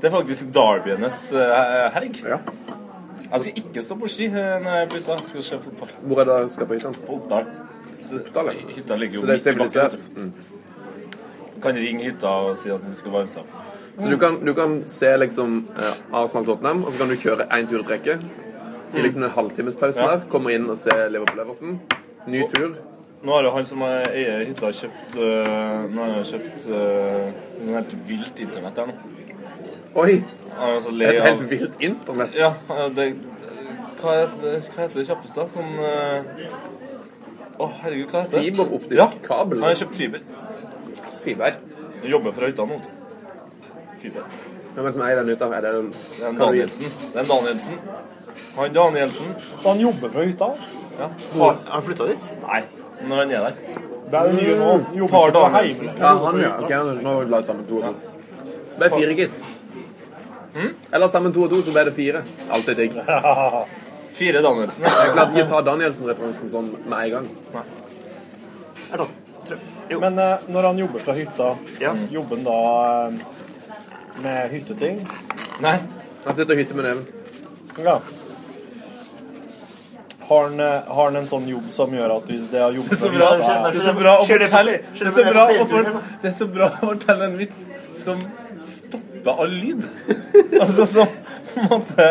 [0.00, 2.20] Det er faktisk derbyenes eh, helg.
[2.24, 2.38] Ja.
[3.32, 5.18] Jeg skal ikke stå på ski eh, når jeg bytter.
[5.20, 5.90] Jeg skal se fotball.
[6.02, 6.92] Hvor er det du skal på hytta?
[7.06, 7.44] På Oppdal.
[8.08, 8.72] Så- Oppdal, ja.
[8.76, 10.00] Hytta ligger jo Så det er midt i bakken.
[10.00, 10.16] sivilisert.
[10.16, 11.60] Mm.
[11.62, 13.79] Kan ringe hytta og si at den skal varme seg opp.
[14.02, 17.68] Så du kan, du kan se liksom eh, Arsenal-Tottenham, og så kan du kjøre én
[17.68, 18.22] tur i trekket.
[18.94, 20.14] I liksom en halvtimespause Ja.
[20.16, 20.24] der.
[20.30, 21.80] Komme inn og se Liverpool-Everton.
[22.26, 22.74] Ny tur.
[23.22, 27.26] Nå har jo han som eier hytta, kjøpt øh, Nå har han kjøpt øh,
[27.58, 28.94] sånn helt vilt internett der nå.
[30.00, 30.22] Oi!
[30.56, 32.32] Altså Et helt vilt internett.
[32.38, 32.54] Ja,
[32.96, 33.10] det
[34.00, 35.44] Hva heter, det kjappeste?
[35.52, 35.76] Sånn
[37.60, 38.46] Å, herregud, hva heter det?
[38.46, 39.10] Fiberoptisk ja.
[39.26, 39.60] kabel.
[39.60, 40.24] Han har kjøpt fiber.
[41.20, 41.60] Fiber.
[42.08, 42.80] Jobber fra hytta nå.
[44.02, 44.24] Fiber.
[44.74, 45.50] Hvem er det som eier den hytta?
[45.56, 46.96] Er det den, er Danielsen.
[47.00, 47.78] Det er en Danielsen.
[48.56, 49.34] Han Danielsen.
[49.62, 50.50] Så han jobber fra hytta?
[50.98, 51.08] Ja.
[51.38, 52.32] Har han flytta dit?
[52.46, 52.62] Nei,
[53.08, 53.54] når han er der.
[54.10, 54.70] Det er det nye nå.
[54.98, 55.90] Jobber Far Danielsen.
[55.98, 56.56] Ja, han, ja.
[56.64, 58.16] Okay, nå har vi lagt sammen to og to.
[58.80, 59.34] Det er fire, gitt.
[60.54, 60.72] Hm?
[60.92, 62.22] Eller sammen to og to, så ble det fire.
[62.50, 62.96] Alltid digg.
[64.20, 64.84] Fire Danielsen.
[64.84, 67.28] Jeg klarte ikke å ta Danielsen-referansen sånn med en gang.
[70.00, 71.52] Men eh, når han jobber fra hytta,
[72.12, 72.58] jobber han da
[73.06, 73.38] eh,
[74.22, 75.00] med hytteting?
[75.60, 75.76] Nei.
[76.24, 77.06] Han sitter og hytter med neven.
[77.84, 78.00] Ja.
[80.30, 82.98] Har han, eh, har han en sånn jobb som gjør at det har jobbet Det
[83.00, 85.88] så fra bra, det er så bra å fortelle Det er så bra å seilturen
[85.92, 87.64] for- det er så bra å fortelle en vits
[88.04, 88.20] som
[88.62, 89.82] stopper all lyd.
[90.60, 91.08] Altså som
[91.54, 92.06] på en måte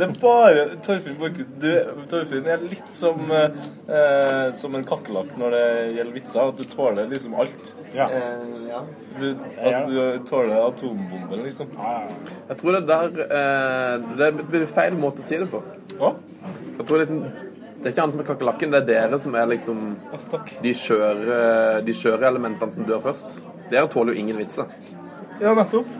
[0.00, 1.68] Det er bare Torfinn Borchhus Du,
[2.08, 5.66] Torfinn, er litt som eh, eh, Som en kakerlakk når det
[5.98, 6.40] gjelder vitser.
[6.46, 7.74] At du tåler liksom alt.
[7.92, 8.06] Ja.
[9.20, 9.26] Du,
[9.60, 11.76] altså, du tåler atombomben, liksom.
[12.48, 15.60] Jeg tror det der eh, Det blir feil måte å si det på.
[16.00, 16.14] Hva?
[16.78, 19.52] Jeg tror liksom Det er ikke han som er kakerlakken, det er dere som er
[19.52, 19.84] liksom
[20.64, 21.40] de skjøre,
[21.84, 23.42] de skjøre elementene som dør først.
[23.68, 24.68] Dere tåler jo ingen vitser.
[25.40, 25.99] Ja, nettopp.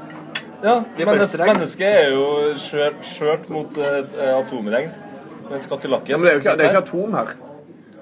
[0.62, 2.24] Ja, Det menneske, mennesket er jo
[2.60, 4.02] skjørt, skjørt mot uh,
[4.40, 4.90] atomregn.
[5.50, 7.32] Men kakerlakken Ja, men det er jo ikke, det er ikke atom her.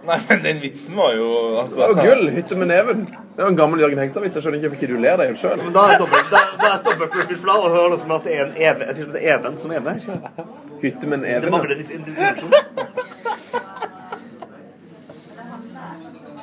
[0.08, 1.30] Nei, men den vitsen var jo
[1.60, 2.28] altså, Det var gull!
[2.32, 3.06] Hytte med neven.
[3.36, 4.38] Det var en gammel Jørgen Hengstad-vits.
[4.38, 5.60] Jeg skjønner ikke hvorfor du ler deg helt sjøl.
[5.62, 8.14] Men da er dobbelt, da, da er dobbelt ordspill for deg å høre noe som
[8.16, 10.48] at det er en even, jeg tror det er even som er med her.
[10.82, 12.54] Hytte med en Det mangler en individuasjon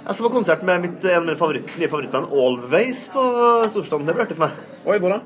[0.06, 3.24] Jeg så på konsert med mitt, en av mine favorittband, Always, på
[3.74, 4.06] torsdag.
[4.06, 4.60] Det ble artig for meg.
[4.86, 5.18] Oi, hvor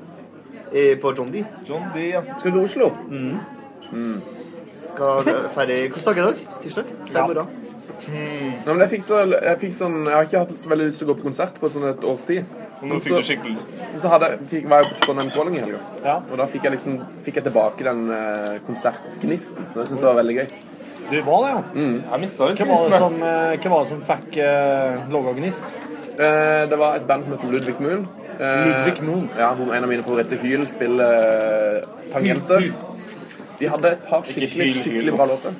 [0.72, 1.00] da?
[1.02, 1.44] På John D.
[1.68, 2.22] John D, ja.
[2.38, 2.90] Skal du til Oslo?
[3.08, 3.38] Mm.
[3.92, 4.20] Mm.
[4.90, 6.62] Skal ferdig Hvilken dag er det i dag?
[6.62, 6.84] Tirsdag?
[7.06, 7.56] Det er i morgen.
[8.00, 11.02] Ja, men jeg fikk, så, jeg fikk sånn Jeg har ikke hatt så veldig lyst
[11.02, 12.46] til å gå på konsert på sånn et års tid.
[12.80, 13.74] Og nå Men fikk så- du skikkelig lyst.
[13.90, 15.80] Men så hadde, jeg- var jeg på Trondheim Calling i helga.
[16.30, 19.58] Og da fikk jeg liksom Fikk jeg tilbake den eh, konsertgnisten.
[19.74, 20.48] Og Jeg syns det var veldig gøy.
[21.10, 21.62] Du var det, ja?
[21.74, 22.02] Mm.
[22.12, 25.32] Jeg mista litt Hva var det som, eh, hva var det som fikk uh, laga
[25.34, 25.74] gnist?
[26.18, 28.08] Eh, det var et band som het Ludvig Moon.
[28.40, 29.26] Eh, Ludvig Noen.
[29.38, 31.10] Ja, hvor en av mine favoritter, Hyl, spiller
[31.80, 32.70] eh, tangenter.
[33.60, 34.82] De hadde et par skikkelig Hyl, Hyl.
[34.82, 35.58] skikkelig bra låter.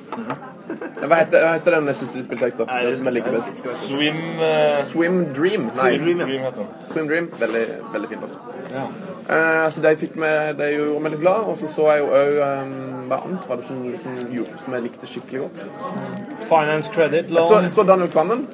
[1.00, 2.68] Ja, Hva heter, hva heter den siste de spilte tekster?
[2.70, 3.60] Den som jeg liker best.
[3.82, 4.78] Swim uh...
[4.86, 5.66] Swim Dream.
[5.76, 6.52] Nei, Swim Dream, ja.
[6.92, 7.28] Swim Dream.
[7.40, 8.38] Veldig, veldig fin låt.
[8.70, 11.50] Eh, så de fikk meg, det gjorde meg litt glad.
[11.50, 12.40] Og så så jeg jo òg
[13.10, 14.16] Hva annet var det som, som,
[14.62, 15.64] som jeg likte skikkelig godt?
[16.46, 17.70] Finance Credit Jeg så, Loan.
[17.74, 18.46] så Daniel Kvammen.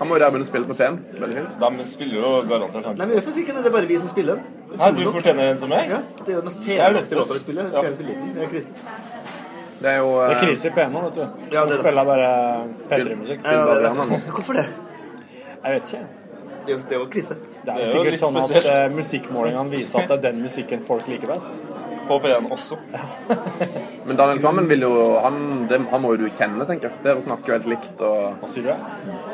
[0.00, 0.94] Han må jo der begynne å spille på P1.
[1.20, 1.56] Veldig fint.
[1.60, 2.94] De spiller jo garantert han.
[2.96, 3.64] Nei, men hvorfor ikke det?
[3.66, 4.60] Det er bare vi som spiller den.
[4.80, 5.90] Nei, du fortjener en som meg?
[5.92, 7.68] Ja, det er jo den mest penaktige låta vi spiller.
[7.74, 7.82] Ja.
[7.84, 8.30] P1 spiller den.
[8.36, 8.78] Det er krisen.
[9.80, 11.20] Det er jo Det eh, er krise i P1 nå, vet du.
[11.20, 11.78] Ja, det er det.
[11.82, 12.30] spiller bare
[12.94, 13.44] P3-musikk.
[13.44, 14.22] Ja, det er det.
[14.38, 14.66] Hvorfor det?
[15.64, 16.02] Jeg vet ikke.
[16.66, 17.34] Det er jo, krise.
[17.34, 20.42] Det er Det er jo sikkert sånn at eh, musikkmålingene viser at det er den
[20.44, 21.60] musikken folk liker best.
[22.10, 22.74] På P1 også.
[24.06, 25.36] Men Daniel Kvammen vil jo han,
[25.70, 27.02] det, han må jo du kjenne, tenker jeg.
[27.04, 28.00] Dere snakker jo helt likt.
[28.02, 28.32] og...
[28.40, 28.72] Hva sier du?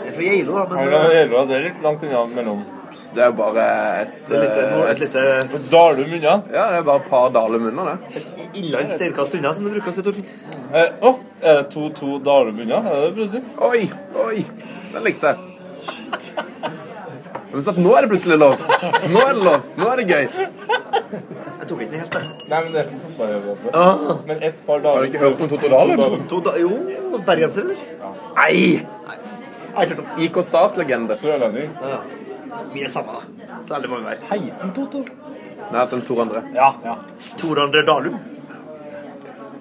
[0.03, 0.65] Det er fra Geilo, da.
[0.77, 2.61] Men Gjelva, det er litt langt unna mellom.
[3.17, 3.65] Det er jo bare
[4.03, 6.35] et, et Dalum unna.
[6.53, 8.23] Ja, det er bare et par Dalum unna, det.
[8.61, 10.29] innlands steinkast unna, som du bruker å si, Torfinn.
[10.77, 11.13] Eh, Å,
[11.43, 12.83] er det 2-2 Dalum unna?
[12.85, 13.43] Er det det du prøver å si?
[13.71, 13.83] Oi,
[14.29, 14.45] oi.
[14.95, 16.85] Den likte jeg.
[17.53, 18.57] Men så at nå er det plutselig lov.
[19.13, 19.67] Nå er det lov.
[19.79, 20.27] Nå er det gøy.
[21.67, 22.27] Jeg tok ikke den helt, der.
[22.51, 22.85] Nei, men det
[23.19, 23.73] bare gjør også.
[23.75, 24.21] Ah.
[24.29, 26.27] Men et par dager Har du ikke hørt om Totto Dalum?
[26.31, 26.71] To da, jo,
[27.27, 27.81] bergenser, eller?
[28.37, 28.59] Nei!
[29.07, 29.89] Nei.
[29.97, 30.13] om.
[30.27, 31.19] IK Start-legende.
[31.23, 31.75] Sørlending.
[31.83, 32.63] Ja, ja.
[32.73, 33.51] Vi er samme, da.
[33.67, 34.23] Så ærlig må vi være.
[34.31, 35.03] Heiten Toto?
[35.73, 36.43] Nei, den Tor André.
[36.55, 36.97] Ja, ja.
[37.41, 38.19] Tor André Dalum.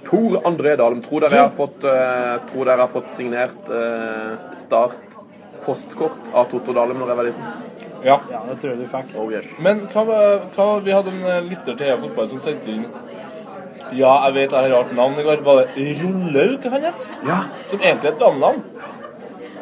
[0.06, 1.02] Tor André Dalum.
[1.06, 5.22] Tror dere jeg har fått, uh, tror dere har fått signert uh, Start
[5.66, 7.54] postkort av Totto Dalum når jeg var liten?
[8.06, 8.20] Ja.
[8.30, 9.14] ja, det tror jeg du fikk.
[9.18, 9.48] Oh, yes.
[9.66, 10.04] Men hva,
[10.54, 12.84] hva Vi hadde en eh, lytter til EA Fotball som sendte inn
[13.96, 15.42] Ja, jeg vet jeg har rart navn i går.
[15.46, 17.10] Var det Rollaug han het?
[17.26, 17.40] Ja.
[17.72, 18.62] Som egentlig er et damnavn.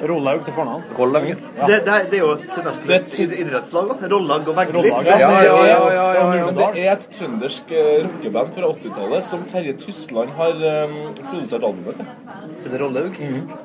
[0.10, 0.84] Rollaug til fornavn.
[0.97, 1.68] Ja.
[1.68, 4.10] Det, det, er- det er jo til nesten et idrettslag, da.
[4.14, 4.84] Rollag og Veggli.
[4.89, 6.06] Ja, ja, ja, ja, ja, ja,
[6.38, 6.45] ja.
[6.47, 10.95] Men det er et trøndersk eh, rockeband fra 80-tallet som Terje Tysland har um,
[11.30, 12.12] produsert albumet til.
[12.62, 13.18] Så det er Rollaug.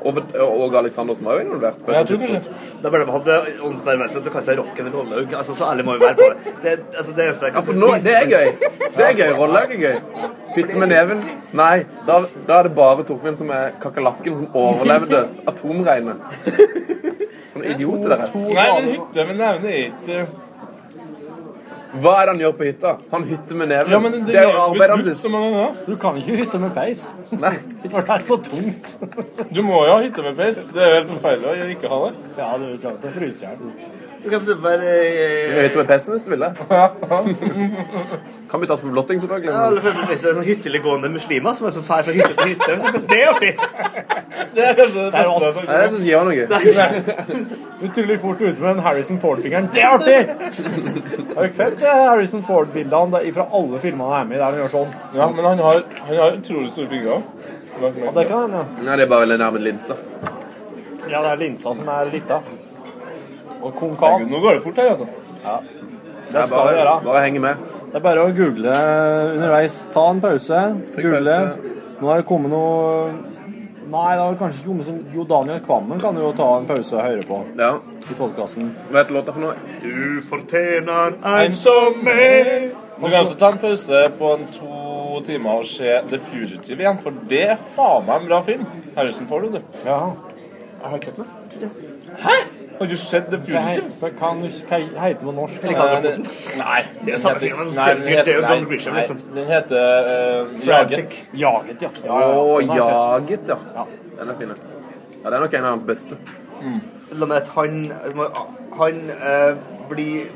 [0.08, 1.78] Og, og Alexandersen var jo involvert.
[1.84, 4.92] på Men jeg tror kanskje Da hadde de hatt åndsnærmest at det kan seg rocken
[4.94, 5.34] Rollaug.
[5.38, 6.54] Altså, så ærlig må vi være på det.
[6.62, 8.52] Det, er- altså, det eneste jeg Ja, for nå, det er gøy.
[8.96, 9.32] Det er gøy.
[9.38, 9.98] Rollaug er gøy.
[10.56, 11.20] Hytte med neven.
[11.58, 16.16] Nei, da, da er det bare Torfinn som er kakerlakken som overlevde atomregnet.
[17.54, 18.36] Noen idioter dere er.
[18.58, 20.18] Nei, men hytte med nevne er ikke
[21.98, 22.90] Hva er det han gjør på hytta?
[23.12, 23.92] Han hytter med neven.
[23.94, 25.22] Ja, men det, det er jo arbeidet hans.
[25.86, 27.06] Du kan ikke hytte med peis.
[27.32, 27.54] Nei.
[27.88, 28.92] For det er så tungt.
[29.56, 30.66] Du må jo ha hytte med peis.
[30.74, 32.12] Det er jo helt forferdelig å ikke ha det.
[32.42, 34.06] Ja, du er klart å fryse i hjel.
[34.24, 34.92] Du kan se være
[35.54, 36.50] Høyt med pesten hvis du vil det.
[38.48, 39.50] Kan bli tatt for blotting, selvfølgelig.
[39.52, 42.48] ja, eller for det er sånn hytteligående muslimer som er så fær fra hytte til
[42.54, 43.02] hytte.
[43.10, 43.50] Det er artig!
[44.54, 46.44] Det er kanskje det Det er beste Nei, det syns jeg var noe.
[47.88, 49.68] Utrolig fort ute med den Harrison Ford-fingeren.
[49.74, 50.20] Det er artig!
[51.34, 54.48] Har du ikke sett eh, Harrison Ford-bildene fra alle filmene han er med i der
[54.48, 54.96] han gjør sånn?
[55.18, 57.20] Ja, men han har, han har utrolig store fingre.
[57.78, 58.64] Ja, det kan han, ja.
[58.88, 59.98] Nei, det er bare veldig nærme linsa.
[61.04, 62.40] Ja, det er linsa som er lita.
[63.62, 64.20] Og konkav.
[64.28, 65.06] Nå går det fort her, altså.
[65.44, 65.58] Ja.
[66.28, 67.00] Det Det skal vi gjøre.
[67.04, 67.56] bare, henge med.
[67.88, 68.74] Det er bare å google
[69.34, 69.88] underveis.
[69.92, 70.60] Ta en pause.
[70.94, 71.24] Trykk Google.
[71.24, 71.74] pause.
[72.00, 73.12] Nå har det kommet noe
[73.88, 76.92] Nei, det har kanskje ikke kommet som Jo, Daniel Kvammen kan jo ta en pause
[76.98, 77.70] og høre på Ja.
[78.10, 78.74] i podkasten.
[78.90, 79.54] Hva heter låta for noe?
[79.80, 82.74] Du fortjener En som meg.
[83.00, 86.98] Du kan også ta en pause på en to timer og se The Fugitive igjen,
[87.00, 88.66] for det er faen meg en bra film.
[88.94, 89.60] Harrison får du, du.
[89.86, 90.12] Ja.
[90.82, 91.26] Jeg har ikke sett den.
[92.18, 92.44] jeg.
[92.78, 93.90] Har du sett The Fugitive?
[94.00, 95.64] hva kan du den på norsk?
[95.64, 95.86] Eller da?
[95.88, 96.00] hva
[96.58, 97.14] Nei, det.
[97.14, 99.22] Er samme filmen, nei, den er heter- nei, nei, liksom.
[99.34, 101.16] Den heter uh, Jaget.
[101.34, 101.90] Jaget, ja.
[102.04, 102.90] ja, Å, ja den ja.
[102.90, 103.56] Jaget, ja.
[103.74, 103.86] Ja.
[104.18, 104.52] Den er fin.
[105.24, 106.18] Ja, det er nok en av hans beste.
[107.18, 107.80] La meg at han,
[108.78, 109.56] han uh,
[109.90, 110.28] blir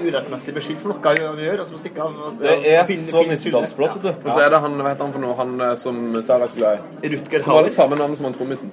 [0.00, 2.16] urettmessig beskyldt for noe han gjør, og så må stikke av.
[2.26, 3.52] og- Det er finne- så skyldige.
[3.78, 4.08] vet du.
[4.08, 6.46] Og så er det han, hva heter han for noe, han eh, som Sarah er
[6.46, 7.08] så glad i.
[7.14, 7.68] Rutger Som har Hauer.
[7.68, 8.70] det samme navnet som han trommisen.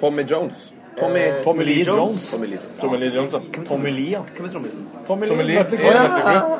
[0.00, 0.72] Tommy Jones.
[1.00, 2.30] Tommy, Eh, Tommy Lee Jones.
[2.30, 2.80] Tommy Lee Jones.
[2.80, 3.40] Tommy Lee Jones, ja.
[3.68, 4.22] Tommy Lee, ja.
[4.36, 4.86] Hvem er trommisen?
[5.06, 5.54] Tommy Tommy Lee.
[5.54, 5.62] Lee.
[5.62, 6.58] Mötley Ja.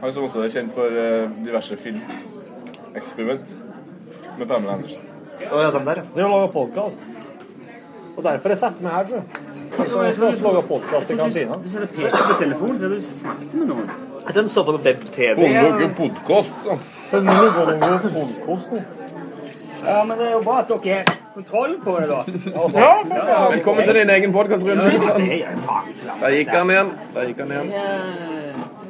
[0.00, 3.54] Han som også er kjent for eh, diverse filmeksperiment
[4.38, 5.00] med Pamela Andersen.
[5.46, 6.04] Å ja, den der, ja.
[6.14, 7.00] Det er å lage podkast.
[8.16, 9.04] Og derfor jeg setter meg her,
[9.76, 11.56] tror Jeg skal lage podkast i kantina.
[11.62, 13.90] Du setter Peter peker på telefonen, så du snakket med noen.
[14.34, 15.36] Den så på web-TV.
[15.36, 16.78] Bongo podkast, så.
[19.86, 21.04] Ja, men det er jo bra at dere
[21.36, 22.24] kontroll på det, da.
[23.50, 24.76] Velkommen til din egen podkast, Rune.
[24.84, 25.22] Det Nilsson.
[25.22, 26.22] er jo faen ikke langt.
[26.22, 26.92] Der gikk han igjen.
[27.14, 27.72] Der gikk han igjen.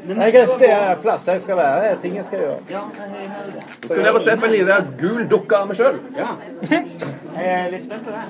[0.07, 0.69] Jeg kan se
[1.03, 2.59] plass jeg skal være, det er ting jeg skal gjøre.
[2.71, 3.65] Ja, jeg hører det.
[3.89, 5.99] Skal dere se på en liten gul dukke av meg sjøl?
[6.15, 6.29] Ja.
[6.71, 8.23] Jeg er litt spent på det.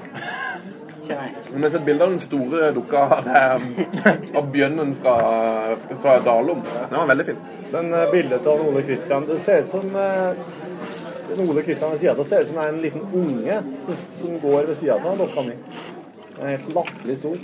[1.07, 1.35] Men jeg.
[1.53, 5.19] Vi har sett bilde av den store dukka av, bjørnen fra,
[5.93, 6.64] fra Dalom.
[6.64, 7.45] Den var veldig fin.
[7.75, 10.41] Den eh, bildet av Ole Kristian Det ser ut som eh,
[11.31, 13.99] den Ole Kristian ved sida av ser ut som det er en liten unge som,
[14.14, 15.57] som går ved sida av dokka mi.
[16.37, 17.37] Den er helt latterlig stor.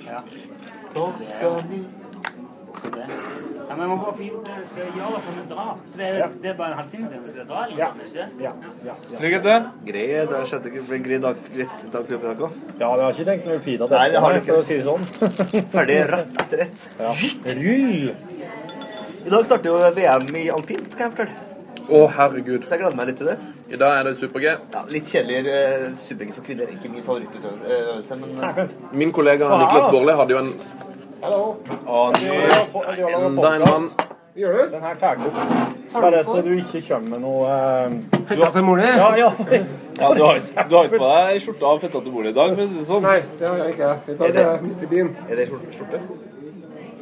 [3.73, 5.69] Ja, men man må bare finne ut det jeg skal gjøre før vi drar.
[5.81, 8.01] For det er, det er bare en halvtime til vi skal dra, liksom.
[8.07, 8.27] ikke?
[8.45, 8.51] Ja,
[8.85, 9.21] ja, ja.
[9.23, 9.55] Ligger det?
[9.87, 12.59] Grei, det har skjedd ikke en grei dag, greit dag i dag òg.
[12.83, 14.53] Ja, vi har ikke tenkt noe repeat til Nei, det har vi dette, ikke.
[14.53, 15.05] for å si det sånn.
[15.77, 16.85] Ferdig rett etter ett.
[16.99, 17.15] Ja.
[17.63, 18.13] Rull!
[19.23, 21.52] I dag starter jo VM i alpint, kan jeg fortelle.
[21.89, 22.63] Å, herregud.
[22.67, 23.37] Så jeg gleder meg litt til det.
[23.73, 24.47] I dag er det super-G.
[24.75, 26.71] Ja, litt kjedelig uh, super-G for kvinner.
[26.71, 28.65] Ikke min favorittøvelse, men uh.
[29.03, 29.65] Min kollega Faen.
[29.65, 30.55] Niklas Borle, hadde jo en
[31.23, 31.43] Hallo.
[31.87, 33.87] Enda en mann.
[34.35, 34.63] Gjør du?
[34.73, 35.41] Den her tar jeg opp.
[35.93, 38.23] Bare så du ikke kommer med noe uh...
[38.25, 38.93] Fetta til mora di?
[38.97, 39.29] Ja, ja.
[40.01, 42.55] Ja, du har, du har ikke på deg skjorta av fetta til bordet i dag,
[42.57, 43.05] for å si det sånn.
[43.05, 43.91] Nei, det har jeg ikke.
[44.09, 44.87] I dag Er det- Mr.
[44.95, 45.17] Bean.
[45.29, 45.75] Er det skjorte?
[45.77, 46.31] skjorte?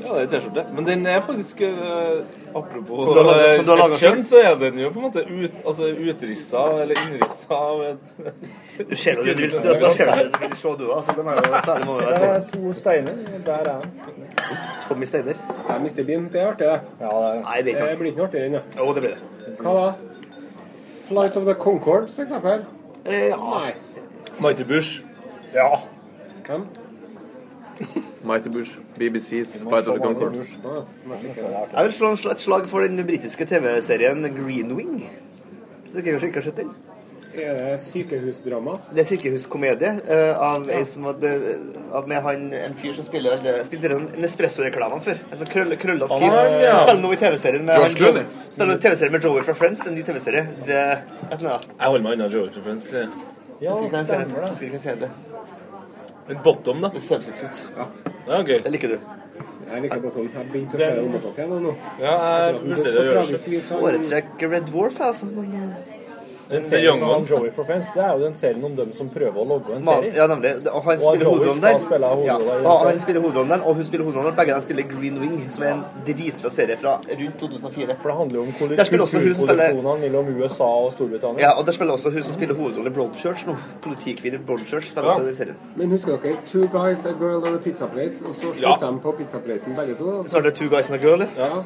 [0.00, 0.64] Ja, det er T-skjorte.
[0.74, 2.22] Men den er faktisk uh,
[2.56, 6.64] Apropos Så laget- et kjønn, så er den jo på en måte ut, altså, utrissa
[6.82, 9.58] eller innrissa av et Du ser jo det, du, vil se
[10.78, 13.12] du altså, den er jo særlig må Der er to steiner.
[13.44, 13.90] Der er den.
[14.88, 15.32] Tommy Steiner.
[15.32, 16.02] Det er Mr.
[16.06, 16.28] Bean.
[16.32, 16.80] Det er artig, det.
[17.00, 18.62] Ja, det er Nei, det er Det blir ikke noe artigere enn det.
[18.78, 19.54] Jo, det blir det.
[19.60, 19.92] Hva da?
[21.08, 22.64] Flight of the Concords, for eksempel?
[23.04, 23.36] Eh, ja.
[23.36, 23.72] Nei.
[24.40, 25.02] Mighty Bush.
[25.54, 25.68] Ja.
[26.46, 26.66] Hvem?
[28.24, 28.76] Mighty Bush.
[28.98, 30.44] BBCs Flight of the Concords.
[30.64, 30.82] Ah,
[31.74, 35.10] jeg vil slå et slag for den britiske TV-serien Green Wing.
[35.84, 36.74] Hvis dere ikke har sett den?
[37.30, 38.72] Er det sykehusdrama?
[38.90, 41.30] Det er sykehuskomedie uh, av, som hadde,
[41.94, 45.20] av med han, en fyr som spiller alle- spilte den Nespresso-reklamene før.
[45.30, 46.34] En sånn krøll, krøllete kis.
[46.34, 46.72] er- ja.
[46.74, 49.86] Han spiller nå i TV-serien med George han Spiller i TV-serien med Joey fra Friends,
[49.86, 50.46] en ny TV-serie.
[50.66, 51.04] Er.
[51.30, 52.90] Jeg holder meg unna Joey fra Friends.
[52.92, 53.06] Ja,
[53.60, 55.10] Ja, stemmer det.
[56.30, 56.92] En bottom, da.
[56.94, 57.68] En Substitute.
[58.26, 58.60] Ja, gøy.
[58.64, 58.98] Det liker du.
[59.70, 60.26] Jeg liker bottom.
[60.26, 61.72] Jeg har begynt å se om igjen nå.
[62.02, 62.12] Ja,
[62.46, 63.40] jeg vurderer å gjøre det.
[63.46, 63.62] det.
[63.70, 65.30] Foretrekker Red Dwarf, altså.
[66.50, 67.06] Den The serien da.
[67.30, 69.84] Joey for Friends, det er jo den serien om dem som prøver å logge en
[69.86, 70.10] serie.
[70.16, 70.52] ja, nemlig.
[70.66, 72.24] Og han spiller hovedrollen der.
[72.26, 74.36] Ja, og han spiller hovedrollen der, og hun spiller hovedrollen der.
[74.40, 77.96] Begge de spiller Green Wing, som er en dritbra serie fra rundt 2004.
[78.02, 81.40] For det handler jo om kulturkollisjonene mellom USA og Storbritannia.
[81.46, 83.56] Ja, og der spiller også hun som spiller hovedrollen i Broadchurch nå.
[83.82, 85.14] Politikvinne Broadchurch spiller Ja.
[85.16, 85.56] også den serien.
[85.76, 88.22] Men husker dere Two Guys, A Girl and a Pizza Place?
[88.26, 88.76] Og så Ja.
[88.76, 90.24] slutter de på Pizza pizzaplacen begge to.
[90.28, 91.62] Så er det Two Guys and a Girl, ja.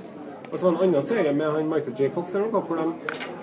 [0.53, 2.11] Og så var det en annen serie med han Michael J.
[2.15, 2.85] Fox eller noe, hvor de,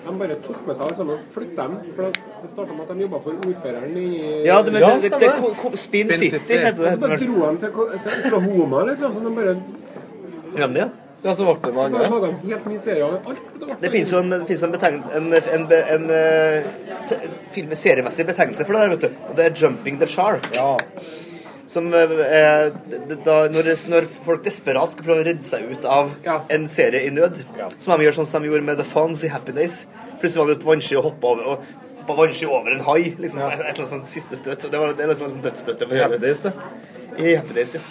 [0.06, 1.76] de bare tok med seg alle sammen og flyttet dem.
[1.96, 4.08] For det, det starta med at de jobba for ordføreren i
[4.46, 6.58] Ja, det, men, det, det, det, ko- ko- Spin, Spin City, City.
[6.64, 7.70] heter Og så bare dro de til,
[8.06, 9.28] til Oklahoma eller noe sånt.
[9.28, 9.56] De bare
[10.56, 10.90] Glem det, ja.
[11.22, 12.24] Ja, så ble det noe annet.
[12.28, 13.76] en helt ny serie av alt.
[13.82, 18.74] Det finnes jo en, det finnes en, betegnelse, en, en, en, eh, seriemessig betegnelse for
[18.74, 19.28] det der, vet du.
[19.30, 20.50] Og det er 'Jumping the Shark'.
[21.72, 22.72] Som eh, er
[23.24, 26.10] da, når, når folk desperat skal prøve å redde seg ut av
[26.52, 27.40] en serie i nød,
[27.80, 29.86] som de gjør sånn som de gjorde med The Fonz i Happy Days.
[30.20, 33.14] Plutselig var det et vannski å hoppe over, og på vannski over en hai.
[33.18, 34.60] Liksom, Et eller annet sånt siste støt.
[34.62, 35.86] Så det, var, det er liksom sånn dødsstøt.
[35.86, 36.52] over I Happy Days, det.
[37.16, 37.82] I Happy Days, ja.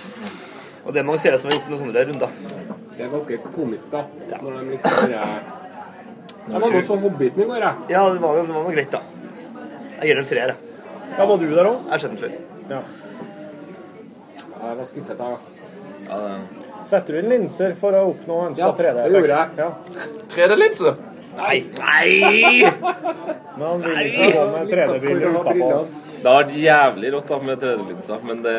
[0.85, 2.37] Og det er mange serier som har gjort noen sånne runder.
[2.91, 4.05] Det er ganske komisk, da.
[4.41, 5.25] Når de liksom bare
[6.51, 7.91] Jeg var nå så Hobbiten i går, jeg.
[7.95, 9.01] Ja, det var, det var noe greit, da.
[10.01, 10.77] Jeg gir tre treer, jeg.
[11.17, 11.85] Ja, var du der òg?
[11.85, 12.35] Jeg har sett den før.
[12.71, 12.81] Ja.
[14.61, 15.37] Ja, Jeg var skuffet, jeg.
[16.09, 16.17] Ja,
[16.85, 19.11] Setter du inn linser for å oppnå ønska Ja, 3D-effekt?
[19.13, 19.49] det gjorde jeg.
[19.57, 19.69] Ja.
[20.35, 20.93] 3D-linse?
[21.37, 21.57] Nei!
[21.79, 22.11] Nei!
[23.57, 25.69] Men han vil ikke gå med 3D-briller utapå.
[26.21, 28.55] Det har vært jævlig rått da med 3D-linser, men det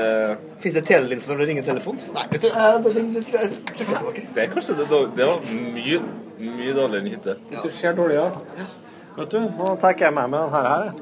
[0.63, 1.99] Fins det telelinse når du ringer telefon?
[2.15, 4.89] Nei, vet du, det, er kanskje det,
[5.19, 6.01] det var mye,
[6.43, 7.37] mye dårligere enn hytte.
[7.53, 8.67] Hvis du ser dårlig, ja.
[9.13, 10.65] Vet du, nå tar jeg med meg den her.
[10.73, 10.93] her.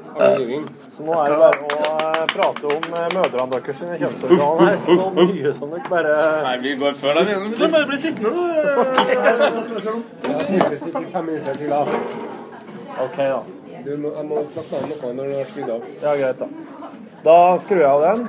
[0.91, 4.77] Så nå er det bare å eh, prate om eh, mødrene deres sine kjønnsorgan her.
[4.89, 7.31] Så mye som dere bare Nei, vi går før deg.
[7.55, 8.37] Du må bare bli sittende, du.
[13.05, 13.41] OK, da.
[13.85, 15.87] Du må, jeg må snakke med noe når du har skrudd av.
[16.03, 16.47] Ja, greit, da.
[17.25, 18.27] Da skrur jeg av den.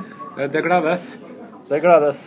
[0.54, 1.10] Det gledes.
[1.68, 2.24] Det gledes.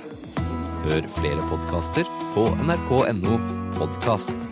[0.86, 3.40] Hør flere podkaster på nrk.no
[3.80, 4.52] podkast.